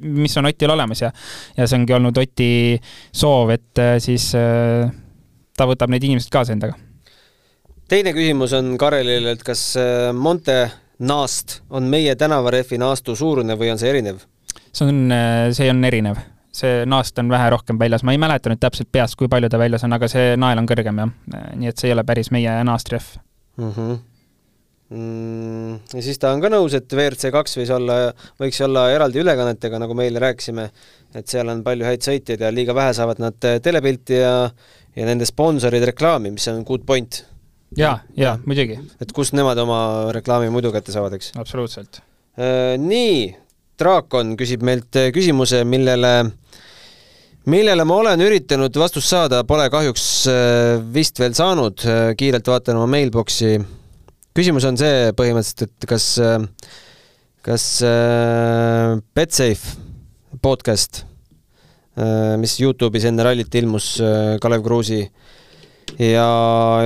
[0.00, 1.10] mis on Otil olemas ja,
[1.56, 2.52] ja see ongi olnud Oti
[3.12, 6.76] soov, et siis ta võtab need inimesed kaasa endaga
[7.90, 10.58] teine küsimus on Karelile, et kas äh, Monte
[11.00, 14.20] naast on meie tänavarehvi naastu suurune või on see erinev?
[14.70, 16.20] see on, äh, see on erinev.
[16.54, 19.58] see naast on vähe rohkem väljas, ma ei mäleta nüüd täpselt peast, kui palju ta
[19.58, 21.12] väljas on, aga see nael on kõrgem jah.
[21.56, 23.16] nii et see ei ole päris meie naastrehv
[23.56, 23.72] mm.
[23.72, 23.98] -hmm.
[24.90, 27.98] Mm, ja siis ta on ka nõus, et WRC kaks võis olla,
[28.42, 30.66] võiks olla eraldi ülekannetega, nagu me eile rääkisime,
[31.14, 34.34] et seal on palju häid sõitjaid ja liiga vähe saavad nad telepilti ja
[34.96, 37.22] ja nende sponsorid reklaami, mis on good point
[37.78, 38.78] jaa, jaa, muidugi.
[39.02, 39.80] et kust nemad oma
[40.14, 41.32] reklaami muidu kätte saavad, eks?
[41.40, 42.02] absoluutselt.
[42.40, 43.30] Äh, nii,
[43.80, 46.14] Draakon küsib meilt äh, küsimuse, millele,
[47.50, 51.86] millele ma olen üritanud vastust saada, pole kahjuks äh, vist veel saanud,
[52.18, 53.58] kiirelt vaatan oma mailbox'i.
[54.36, 56.06] Küsimus on see põhimõtteliselt, et kas,
[57.46, 57.64] kas
[59.16, 59.76] Betsafe
[60.44, 61.04] podcast,
[62.40, 63.92] mis Youtube'is enne rallit ilmus
[64.40, 65.00] Kalev Kruusi
[65.98, 66.28] ja,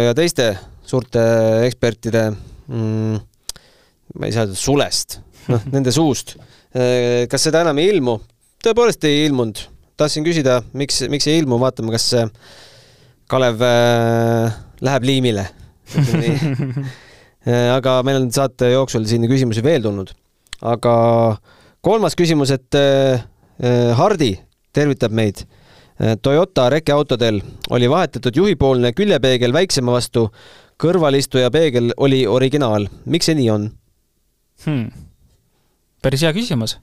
[0.00, 0.48] ja teiste
[0.88, 1.22] suurte
[1.66, 3.20] ekspertide mm,
[4.18, 5.18] ma ei saa öelda sulest,
[5.50, 6.36] noh, nende suust.
[6.74, 8.18] Äh, kas seda enam ei ilmu?
[8.64, 9.58] tõepoolest ei ilmunud.
[10.00, 12.08] tahtsin küsida, miks, miks ei ilmu, vaatame, kas
[13.28, 14.54] Kalev äh,
[14.84, 16.46] läheb liimile äh,
[17.44, 20.14] aga meil on saate jooksul siin küsimusi veel tulnud.
[20.62, 20.94] aga
[21.84, 23.24] kolmas küsimus, et äh,
[23.94, 24.32] Hardi
[24.72, 25.44] tervitab meid
[26.22, 27.38] Toyota rekeautodel
[27.70, 30.24] oli vahetatud juhipoolne küljepeegel väiksema vastu
[30.82, 33.68] kõrvalistuja peegel oli originaal, miks see nii on
[34.64, 35.04] hmm.?
[36.02, 36.78] päris hea küsimus.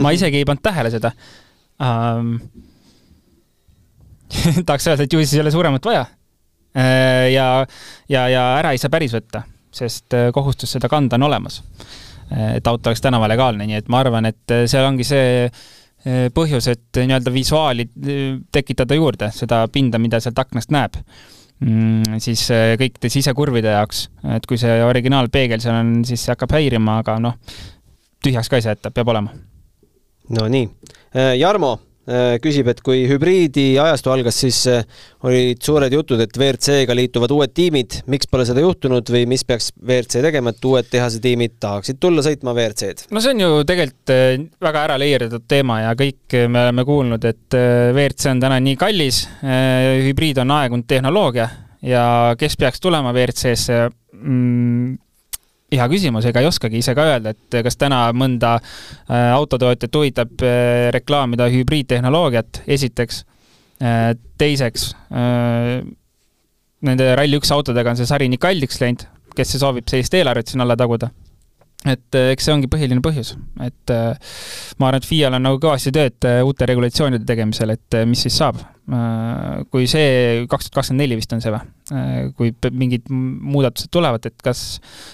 [0.00, 1.12] ma isegi ei pannud tähele seda
[1.78, 2.38] um,.
[4.66, 6.06] tahaks öelda, et ju siis ei ole suuremat vaja.
[6.74, 7.66] Äh, ja,
[8.10, 9.44] ja, ja ära ei saa päris võtta,
[9.76, 11.62] sest äh, kohustus seda kanda on olemas.
[12.30, 15.48] Äh, et auto oleks tänaval legaalne, nii et ma arvan, et seal ongi see
[16.04, 17.86] põhjus, et nii-öelda visuaali
[18.52, 20.98] tekitada juurde, seda pinda, mida sealt aknast näeb
[21.64, 26.54] mm, siis äh, kõikide sisekurvide jaoks, et kui see originaalpeegel seal on, siis see hakkab
[26.56, 27.38] häirima, aga noh,
[28.24, 29.34] tühjaks ka ei saa jätta, peab olema.
[30.34, 30.68] no nii,
[31.16, 31.93] äh, Jarmo äh,
[32.44, 34.58] küsib, et kui hübriidi ajastu algas, siis
[35.24, 39.70] olid suured jutud, et WRC-ga liituvad uued tiimid, miks pole seda juhtunud või mis peaks
[39.80, 43.08] WRC tegema, et uued tehase tiimid tahaksid tulla sõitma WRC-d?
[43.14, 44.14] no see on ju tegelikult
[44.68, 49.24] väga ära leierdatud teema ja kõik me oleme kuulnud, et WRC on täna nii kallis,
[50.08, 51.48] hübriid on aegunud tehnoloogia
[51.84, 52.04] ja
[52.38, 55.03] kes peaks tulema WRC-sse mm,?
[55.78, 60.44] Hea küsimus, ega ei oskagi ise ka öelda, et kas täna mõnda äh, autotootjat huvitab
[60.44, 63.24] äh, reklaamida hübriidtehnoloogiat, esiteks.
[63.84, 64.92] Äh, teiseks,
[66.84, 69.02] nende Rally1 autodega on see sari nii kalliks läinud,
[69.34, 71.10] kes soovib sellist eelarvet sinna alla taguda
[71.84, 74.36] et äh, eks see ongi põhiline põhjus, et äh,
[74.80, 78.40] ma arvan, et FIA-l on nagu kõvasti tööd äh, uute regulatsioonide tegemisel, et mis siis
[78.40, 78.62] saab.
[79.72, 81.62] kui see, kaks tuhat kakskümmend neli vist on see või?
[82.36, 84.60] kui mingid muudatused tulevad, et kas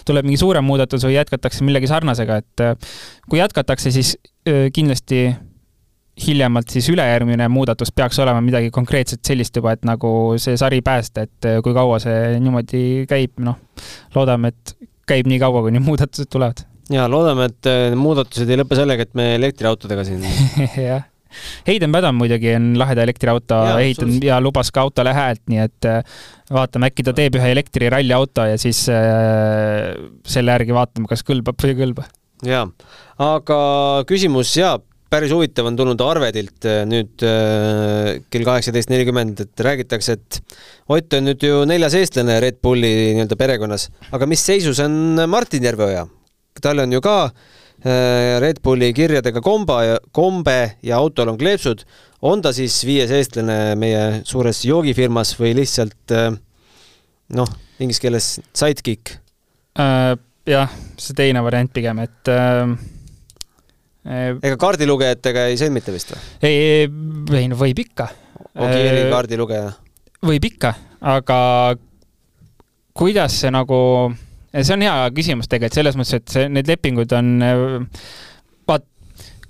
[0.06, 2.64] tuleb mingi suurem muudatus või jätkatakse millegi sarnasega, et
[3.30, 4.16] kui jätkatakse, siis
[4.74, 5.22] kindlasti
[6.26, 10.10] hiljemalt siis ülejärgmine muudatus peaks olema midagi konkreetset sellist juba, et nagu
[10.42, 13.62] see sari päästa, et kui kaua see niimoodi käib, noh,
[14.18, 16.64] loodame, et käib nii kaua, kuni muudatused tulevad.
[16.92, 20.26] ja loodame, et äh, muudatused ei lõpe sellega, et me elektriautodega siin
[20.90, 21.06] jah.
[21.68, 25.86] Hayden Padam muidugi on laheda elektriauto ehitanud ja lubas ka autole häält, nii et
[26.50, 29.92] vaatame, äkki ta teeb ühe elektriralliauto ja siis äh,
[30.26, 32.08] selle järgi vaatame, kas kõlbab või ei kõlba.
[32.46, 32.64] jaa,
[33.22, 33.60] aga
[34.10, 34.80] küsimus jaa,
[35.10, 40.58] päris huvitav on tulnud Arvedilt äh, nüüd äh, kell kaheksateist nelikümmend, et räägitakse, et
[40.90, 45.66] Ott on nüüd ju neljas eestlane Red Bulli nii-öelda perekonnas, aga mis seisus on Martin
[45.66, 46.06] Järveoja?
[46.60, 51.84] tal on ju ka äh, Red Bulli kirjadega komba ja kombe ja autol on kleepsud.
[52.22, 56.16] on ta siis viies eestlane meie suures joogifirmas või lihtsalt
[57.34, 59.14] noh, inglise keeles sidekick
[59.78, 60.18] äh,?
[60.48, 62.74] jah, see teine variant pigem, et äh,
[64.08, 66.24] ega kaardilugejatega ei sõlmita vist või?
[66.48, 66.88] ei,
[67.36, 68.08] ei no võib ikka.
[68.56, 69.74] Ogieri äh, kaardilugeja?
[70.24, 70.72] võib ikka,
[71.12, 71.38] aga
[72.96, 73.78] kuidas see nagu,
[74.56, 77.30] see on hea küsimus tegelikult selles mõttes, et see, need lepingud on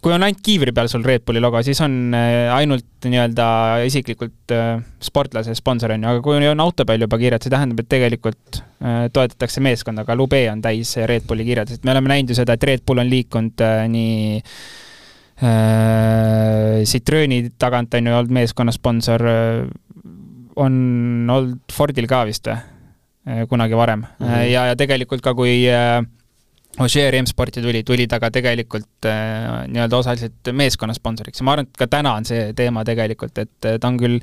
[0.01, 3.47] kui on ainult kiivri peal sul Red Bulli logo, siis on äh, ainult nii-öelda
[3.89, 7.83] isiklikult äh, sportlase sponsor on ju, aga kui on auto peal juba kirjad, see tähendab,
[7.83, 12.15] et tegelikult äh, toetatakse meeskonda, aga Lube on täis Red Bulli kirjad, sest me oleme
[12.15, 14.41] näinud ju seda, et Red Bull on liikunud nii
[16.85, 19.23] Citrooni tagant on ju olnud meeskonna sponsor,
[20.61, 20.75] on
[21.33, 22.61] olnud Fordil ka vist või?
[23.49, 24.27] kunagi varem mm.
[24.27, 24.45] -hmm.
[24.51, 26.01] ja, ja tegelikult ka, kui äh,
[26.79, 31.41] Ožeer M-sporti tuli, tuli ta ka tegelikult äh, nii-öelda osaliselt meeskonna sponsoriks.
[31.41, 34.21] Ja ma arvan, et ka täna on see teema tegelikult, et äh, ta on küll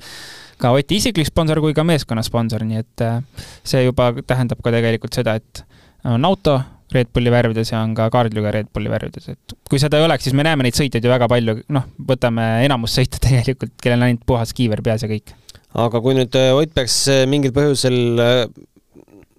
[0.62, 3.20] ka Oti isiklik sponsor kui ka meeskonna sponsor, nii et äh,
[3.68, 5.64] see juba tähendab ka tegelikult seda, et
[6.08, 6.56] on auto
[6.96, 10.30] Red Bulli värvides ja on ka kaardlugeja Red Bulli värvides, et kui seda ei oleks,
[10.30, 14.08] siis me näeme neid sõitjaid ju väga palju, noh, võtame enamus sõite tegelikult, kellel on
[14.08, 15.36] ainult puhas kiiver peas ja kõik.
[15.84, 18.00] aga kui nüüd Ott peaks mingil põhjusel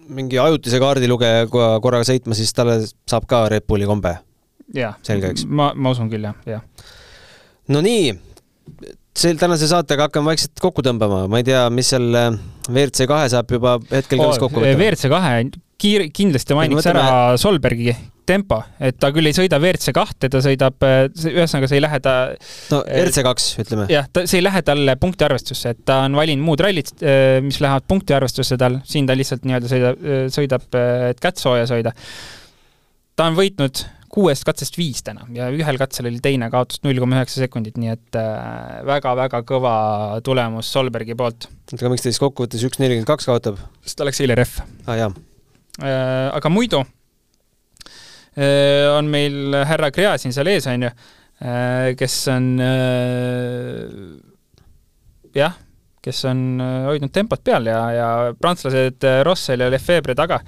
[0.09, 4.16] mingi ajutise kaardilugejaga korraga sõitma, siis talle saab ka Red Bulli kombe?
[5.06, 5.46] selge, eks?
[5.48, 6.88] ma, ma usun küll, jah, jah.
[7.72, 8.11] no nii,
[9.16, 12.36] see tänase saatega hakkame vaikselt kokku tõmbama, ma ei tea, mis seal äh,
[12.68, 14.76] WRC kahe saab juba hetkel oh, kokku võtta.
[14.76, 15.32] WRC kahe
[15.80, 17.08] kiir-, kindlasti mainiks ära
[17.40, 17.94] Solbergi
[18.28, 22.14] tempo, et ta küll ei sõida WRC kahte, ta sõidab, ühesõnaga see ei lähe ta
[22.72, 23.88] no RC kaks, ütleme.
[23.92, 26.92] jah, ta, see ei lähe talle punktiarvestusse, et ta on valinud muud rallid,
[27.44, 30.02] mis lähevad punktiarvestusse tal, siin ta lihtsalt nii-öelda sõidab,
[30.34, 30.66] sõidab,
[31.12, 31.94] et kätt soojas hoida.
[33.16, 37.18] ta on võitnud kuuest katsest viis täna ja ühel katsel oli teine kaotus null koma
[37.18, 38.18] üheksa sekundit, nii et
[38.88, 39.76] väga-väga kõva
[40.24, 41.48] tulemus Solbergi poolt.
[41.76, 43.60] aga miks ta siis kokkuvõttes üks nelikümmend kaks kaotab?
[43.84, 44.60] sest ta läks eile rehv.
[44.60, 45.27] aa ah,, jaa Äh,
[45.78, 46.80] aga muidu
[48.34, 50.90] äh, on meil härra Grea siin seal ees, on ju,
[51.44, 52.48] äh, kes on
[55.38, 55.54] jah,
[56.02, 56.42] kes on
[56.88, 58.08] hoidnud tempot peal ja, ja
[58.38, 60.40] prantslased Rossel ja Lefebvre taga,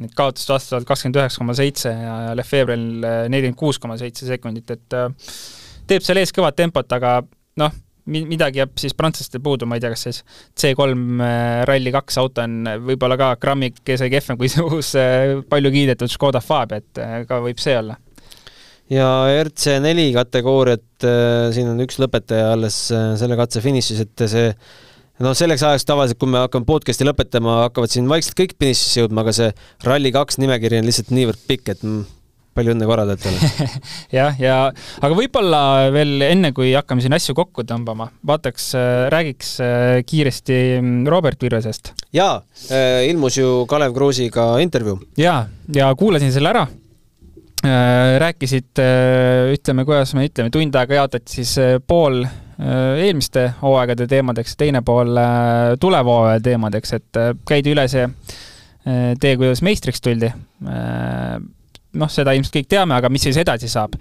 [0.00, 2.88] need kaotused vastavalt kakskümmend üheksa koma seitse ja Lefebvrel
[3.28, 5.00] nelikümmend kuus koma seitse sekundit, et
[5.90, 7.18] teeb seal ees kõvat tempot, aga
[7.60, 10.22] noh, midagi jääb siis prantslastel puudu, ma ei tea, kas siis
[10.58, 10.86] C3
[11.22, 16.42] äh, Rally2 auto on võib-olla ka grammikese kehvem kui see uus äh, palju kiidetud Škoda
[16.42, 17.98] Fabia, et äh, ka võib see olla.
[18.92, 19.08] ja
[19.44, 21.04] RC4 kategooriat,
[21.54, 24.48] siin on üks lõpetaja alles selle katse finišis, et see
[25.22, 29.22] noh, selleks ajaks tavaliselt, kui me hakkame podcast'i lõpetama, hakkavad siin vaikselt kõik finišisse jõudma,
[29.22, 29.54] aga see
[29.86, 31.86] Rally2 nimekiri on lihtsalt niivõrd pikk, et
[32.56, 33.70] palju õnne korraldajatele
[34.18, 35.62] jah, ja aga võib-olla
[35.94, 41.42] veel enne, kui hakkame siin asju kokku tõmbama, vaataks, äh, räägiks äh, kiiresti mm, Robert
[41.42, 41.94] Virvesest.
[42.14, 45.00] jaa, äh, ilmus ju Kalev Kruusiga intervjuu.
[45.20, 46.68] jaa, ja kuulasin selle ära
[48.18, 48.80] rääkisid,
[49.54, 51.52] ütleme, kuidas me ütleme, tund aega jaotati siis
[51.86, 52.24] pool
[52.58, 55.14] eelmiste hooaegade teemadeks, teine pool
[55.78, 58.08] tuleva hooaja teemadeks, et käidi üle see
[58.82, 60.32] tee, kuidas meistriks tuldi
[61.98, 63.96] noh, seda ilmselt kõik teame, aga mis siis edasi saab.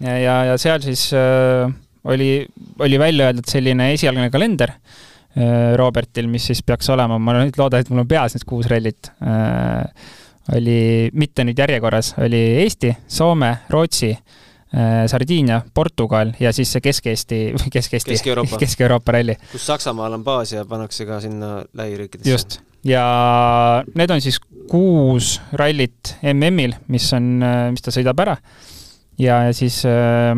[0.00, 1.66] ja, ja, seal siis äh,
[2.04, 2.46] oli,
[2.78, 7.82] oli välja öeldud selline esialgne kalender äh, Robertil, mis siis peaks olema, ma nüüd loodan,
[7.82, 10.12] et mul on peas need kuus rallit äh,,
[10.56, 17.40] oli mitte nüüd järjekorras, oli Eesti, Soome, Rootsi äh,, Sardiinia, Portugal ja siis see Kesk-Eesti,
[17.72, 19.38] Kesk-Eesti, Kesk-Euroopa Kesk ralli.
[19.52, 22.30] kus Saksamaal on baas ja pannakse ka sinna lähiriikidesse.
[22.30, 23.06] just, ja
[23.94, 24.38] need on siis
[24.70, 27.40] kuus rallit MM-il, mis on,
[27.74, 28.36] mis ta sõidab ära.
[29.18, 30.34] ja, ja siis äh,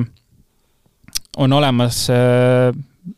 [1.39, 2.73] on olemas äh,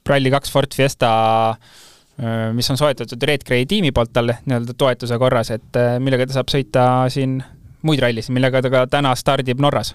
[0.09, 1.11] Rally2 Ford Fiesta
[1.51, 6.29] äh,, mis on soetatud Red Gray tiimi poolt talle nii-öelda toetuse korras, et äh, millega
[6.29, 7.41] ta saab sõita siin
[7.87, 9.95] muid rallisid, millega ta ka täna stardib Norras.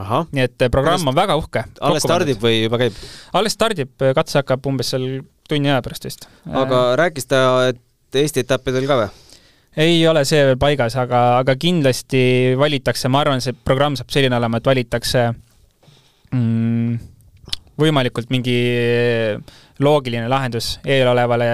[0.00, 1.66] ahah, nii et äh, programm on väga uhke.
[1.80, 2.96] alles stardib või juba käib?
[3.36, 5.06] alles stardib, katse hakkab umbes seal
[5.50, 6.28] tunni aja pärast vist.
[6.46, 7.80] aga rääkis ta, et
[8.18, 9.10] Eesti etappidel ka või?
[9.78, 14.34] ei ole see veel paigas, aga, aga kindlasti valitakse, ma arvan, see programm saab selline
[14.34, 15.28] olema, et valitakse
[16.34, 16.96] mm,
[17.80, 18.56] võimalikult mingi
[19.80, 21.50] loogiline lahendus eelolevale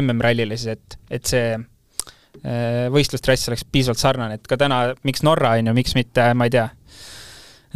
[0.00, 5.56] MM-rallile siis, et, et see äh, võistlustrass oleks piisavalt sarnane, et ka täna, miks Norra
[5.58, 6.68] on ju, miks mitte, ma ei tea,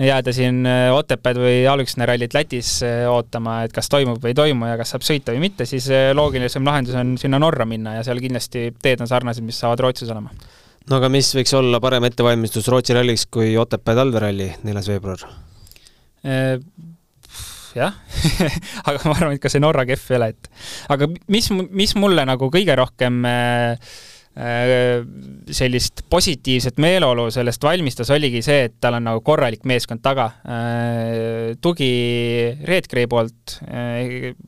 [0.06, 4.38] jääda siin äh, Otepääd või Alüksne rallit Lätis äh, ootama, et kas toimub või ei
[4.38, 7.98] toimu ja kas saab sõita või mitte, siis äh, loogilisem lahendus on sinna Norra minna
[7.98, 10.32] ja seal kindlasti teed on sarnased, mis saavad Rootsis olema.
[10.90, 15.26] no aga mis võiks olla parem ettevalmistus Rootsi ralliks kui Otepää talveralli, neljas veebruar?
[17.70, 17.94] Jah,
[18.88, 20.48] aga ma arvan, et ka see Norra kehv ei ole, et
[20.90, 23.92] aga mis, mis mulle nagu kõige rohkem äh,
[25.50, 30.30] sellist positiivset meeleolu sellest valmistas, oligi see, et tal on nagu korralik meeskond taga.
[31.60, 31.90] tugi
[32.64, 33.58] Redgree poolt,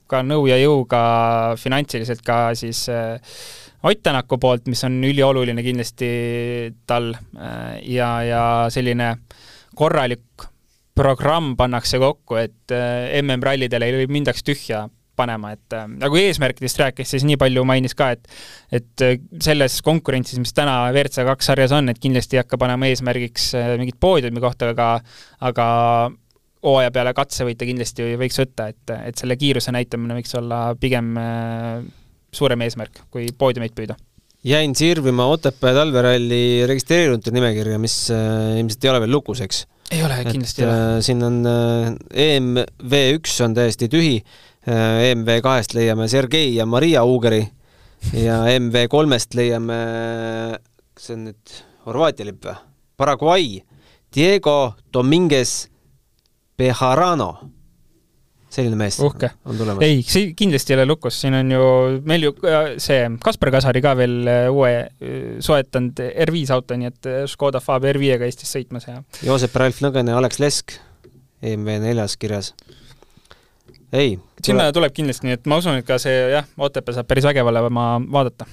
[0.08, 1.02] ka nõu ja jõuga
[1.60, 3.18] finantsiliselt ka siis äh,
[3.82, 6.08] Ott Tänaku poolt, mis on ülioluline kindlasti
[6.86, 9.16] tal äh, ja, ja selline
[9.74, 10.46] korralik
[10.94, 14.84] programm pannakse kokku, et äh, MM-rallidele ei mindaks tühja
[15.16, 18.28] panema, et nagu eesmärkidest rääkis, siis nii palju mainis ka, et
[18.72, 22.88] et äh, selles konkurentsis, mis täna WRC kaks sarjas on, et kindlasti ei hakka panema
[22.90, 24.88] eesmärgiks äh, mingit poodiumi kohta, aga
[25.48, 25.66] aga
[26.62, 31.16] hooaja peale katsevõite kindlasti võiks võtta, et, et selle kiiruse näitamine võiks olla pigem
[32.32, 33.96] suurem eesmärk, kui poodiumeid püüda.
[34.44, 39.66] jäin sirvima Otepää talveralli registreerinute nimekirja, mis äh, ilmselt ei ole veel lukus, eks?
[39.90, 40.78] ei ole, kindlasti ei ole.
[40.78, 41.92] äh, siin on äh,
[42.28, 47.42] EMV üks on täiesti tühi äh,, EMV kahest leiame Sergei ja Maria Ugeri
[48.14, 49.78] ja EMV kolmest leiame,
[50.94, 51.56] kas see on nüüd
[51.86, 52.54] Horvaatia lipp või?
[53.02, 53.56] Paraguay,
[54.14, 55.64] Diego Dominguez
[56.58, 57.30] Bejarano,
[58.52, 59.32] selline mees Uhke.
[59.48, 59.82] on tulemas.
[59.82, 61.64] ei, see kindlasti ei ole lukus, siin on ju
[62.06, 65.98] meil ju äh, see Kaspar Kasari ka veel äh, uue äh, soetanud
[66.28, 70.38] R5 auto, nii et äh, Škoda Fabia R5-ga Eestis sõitmas ja Joosep Ralf Nõgene, Alex
[70.42, 70.76] Lesk,
[71.42, 72.52] EMV neljas kirjas.
[73.92, 77.26] ei, sinna tuleb kindlasti, nii et ma usun, et ka see jah, Otepää saab päris
[77.28, 78.46] vägev olema vaadata.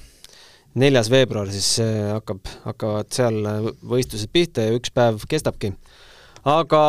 [0.80, 5.72] neljas veebruar siis äh, hakkab, hakkavad seal äh, võistlused pihta ja üks päev kestabki.
[6.44, 6.82] aga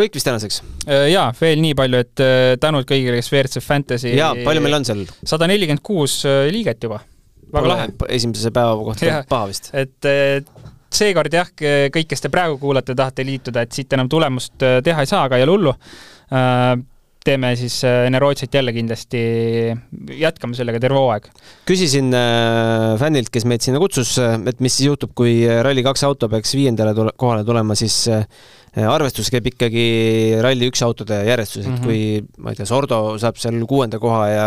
[0.00, 0.62] kõik vist tänaseks?
[0.88, 2.26] Äh, jaa, veel nii palju, et
[2.60, 5.06] tänud kõigile, kes WRC Fantasy jaa, palju meil on seal?
[5.22, 7.02] sada nelikümmend kuus liiget juba,
[7.52, 7.88] väga lahe.
[8.08, 9.24] esimese päeva kohta Jah.
[9.28, 9.70] paha vist.
[9.76, 10.12] et
[10.92, 11.48] seekord jah,
[11.92, 15.26] kõik, kes te praegu kuulate, tahate liituda, et siit enam tulemust eh, teha ei saa,
[15.28, 15.74] aga ei ole hullu.
[17.26, 19.20] Teeme siis eh, enne Rootsit jälle kindlasti,
[20.18, 21.28] jätkame sellega terve hooaeg.
[21.68, 26.56] küsisin äh, fännilt, kes meid sinna kutsus, et mis siis juhtub, kui Rally2 auto peaks
[26.58, 28.26] viiendale tule, kohale tulema, siis äh,
[28.88, 29.86] arvestus käib ikkagi
[30.42, 31.84] Rally1 autode järjestuses, et Mhm.
[31.86, 34.46] kui ma ei tea, Sordo saab seal kuuenda koha ja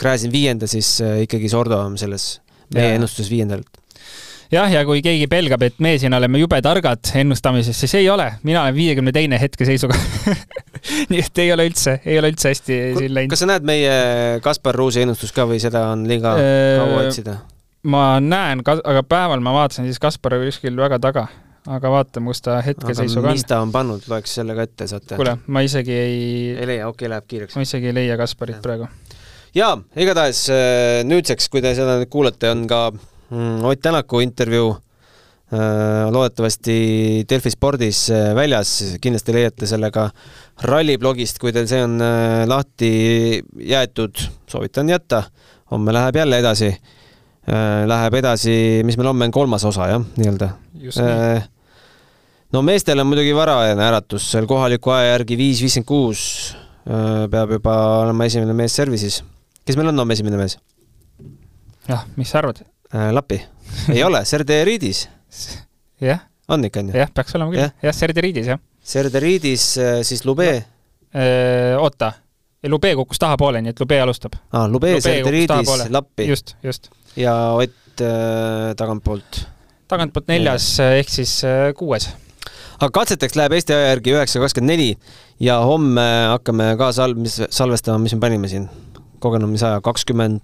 [0.00, 2.38] Gräzin viienda, siis äh, ikkagi Sordo on selles
[2.74, 3.60] meie ennustuses viiendal.
[4.52, 8.30] jah, ja kui keegi pelgab, et me siin oleme jube targad ennustamises, siis ei ole,
[8.42, 9.96] mina olen viiekümne teine hetkeseisuga.
[11.10, 13.32] nii et ei ole üldse, ei ole üldse hästi siin läinud.
[13.32, 13.94] kas sa näed meie
[14.44, 17.38] Kaspar Ruusi ennustust ka või seda on liiga Äh, kaua otsida?
[17.88, 21.26] ma näen, aga päeval ma vaatasin, siis Kaspar kuskil väga taga,
[21.68, 23.46] aga vaatame, kus ta hetkeseisuga on mis.
[23.48, 25.18] ta on pannud, loeks selle ka ette, saate?
[25.20, 26.20] kuule, ma isegi ei
[26.54, 27.64] ei, leia, okei okay,, läheb kiireks ma.
[27.66, 28.64] isegi ei leia Kasparit Jah.
[28.64, 28.88] praegu.
[29.56, 30.46] jaa, igatahes
[31.08, 32.86] nüüdseks, kui te seda nüüd kuulate, on ka
[33.32, 34.70] Ott Tänaku intervjuu
[35.52, 40.08] äh, loodetavasti Delfi spordis äh, väljas, kindlasti leiate selle ka
[40.68, 42.90] ralliblogist, kui teil see on äh, lahti
[43.60, 45.24] jäetud, soovitan jätta.
[45.70, 47.86] homme läheb jälle edasi äh,.
[47.86, 50.50] Läheb edasi, mis meil homme on kolmas osa jah, nii-öelda
[52.52, 56.54] no meestel on muidugi varajane äratus, seal kohaliku aja järgi viis viiskümmend kuus
[56.84, 59.22] peab juba olema esimene mees service'is.
[59.64, 60.58] kes meil on homme esimene mees?
[61.88, 62.62] jah, mis sa arvad?
[63.12, 63.40] Lapi?
[63.92, 65.08] ei ole, Serderiidis
[66.04, 66.94] jah, on ikka onju?
[66.98, 67.94] jah, peaks olema küll Jah..
[67.96, 68.60] Serderiidis jah.
[68.84, 69.64] Serderiidis,
[70.04, 70.50] siis Lube,
[71.80, 72.12] oota,
[72.68, 74.36] Lube kukkus tahapoole, nii et Lube alustab.
[74.52, 76.90] aa Lube, Lube Serderiidis Lappi just, just.
[77.16, 79.40] ja Ott äh, tagantpoolt.
[79.88, 82.08] tagantpoolt neljas ehk siis äh, kuues.
[82.80, 84.88] aga katseteks läheb Eesti aja järgi üheksa kakskümmend neli
[85.40, 88.66] ja homme hakkame ka sal-, mis salvestama, mis me panime siin,
[89.24, 90.42] kogenumisaja kakskümmend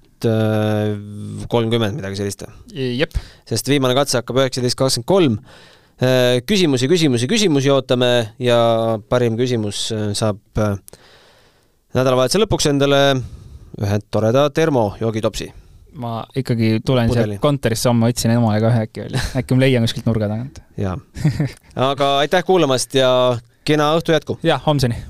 [1.51, 2.45] kolmkümmend, midagi sellist.
[2.74, 3.14] jep,
[3.49, 5.39] sest viimane katse hakkab üheksateist kakskümmend kolm.
[6.49, 8.59] küsimusi, küsimusi, küsimusi ootame ja
[9.09, 10.78] parim küsimus äh, saab äh,
[11.93, 13.01] nädalavahetuse lõpuks endale
[13.81, 15.51] ühe toreda termo joogitopsi.
[16.01, 19.85] ma ikkagi tulen siia kontorisse homme, otsin emale ka ühe äkki veel, äkki ma leian
[19.85, 20.62] kuskilt nurga tagant.
[20.81, 20.97] jaa.
[21.91, 23.11] aga aitäh kuulamast ja
[23.64, 24.39] kena õhtu jätku!
[24.47, 25.03] jah, homseni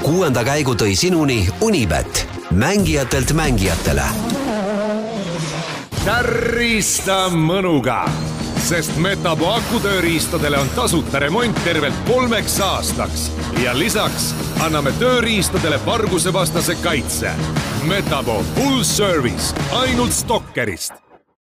[0.00, 4.02] kuuenda käigu tõi sinuni Unibet, mängijatelt mängijatele.
[6.04, 8.08] Tärista mõnuga,
[8.64, 13.28] sest Metapo akutööriistadele on tasuta remont tervelt kolmeks aastaks.
[13.64, 14.32] Ja lisaks
[14.64, 17.36] anname tööriistadele vargusevastase kaitse.
[17.84, 21.09] Metapo full service ainult Stalkerist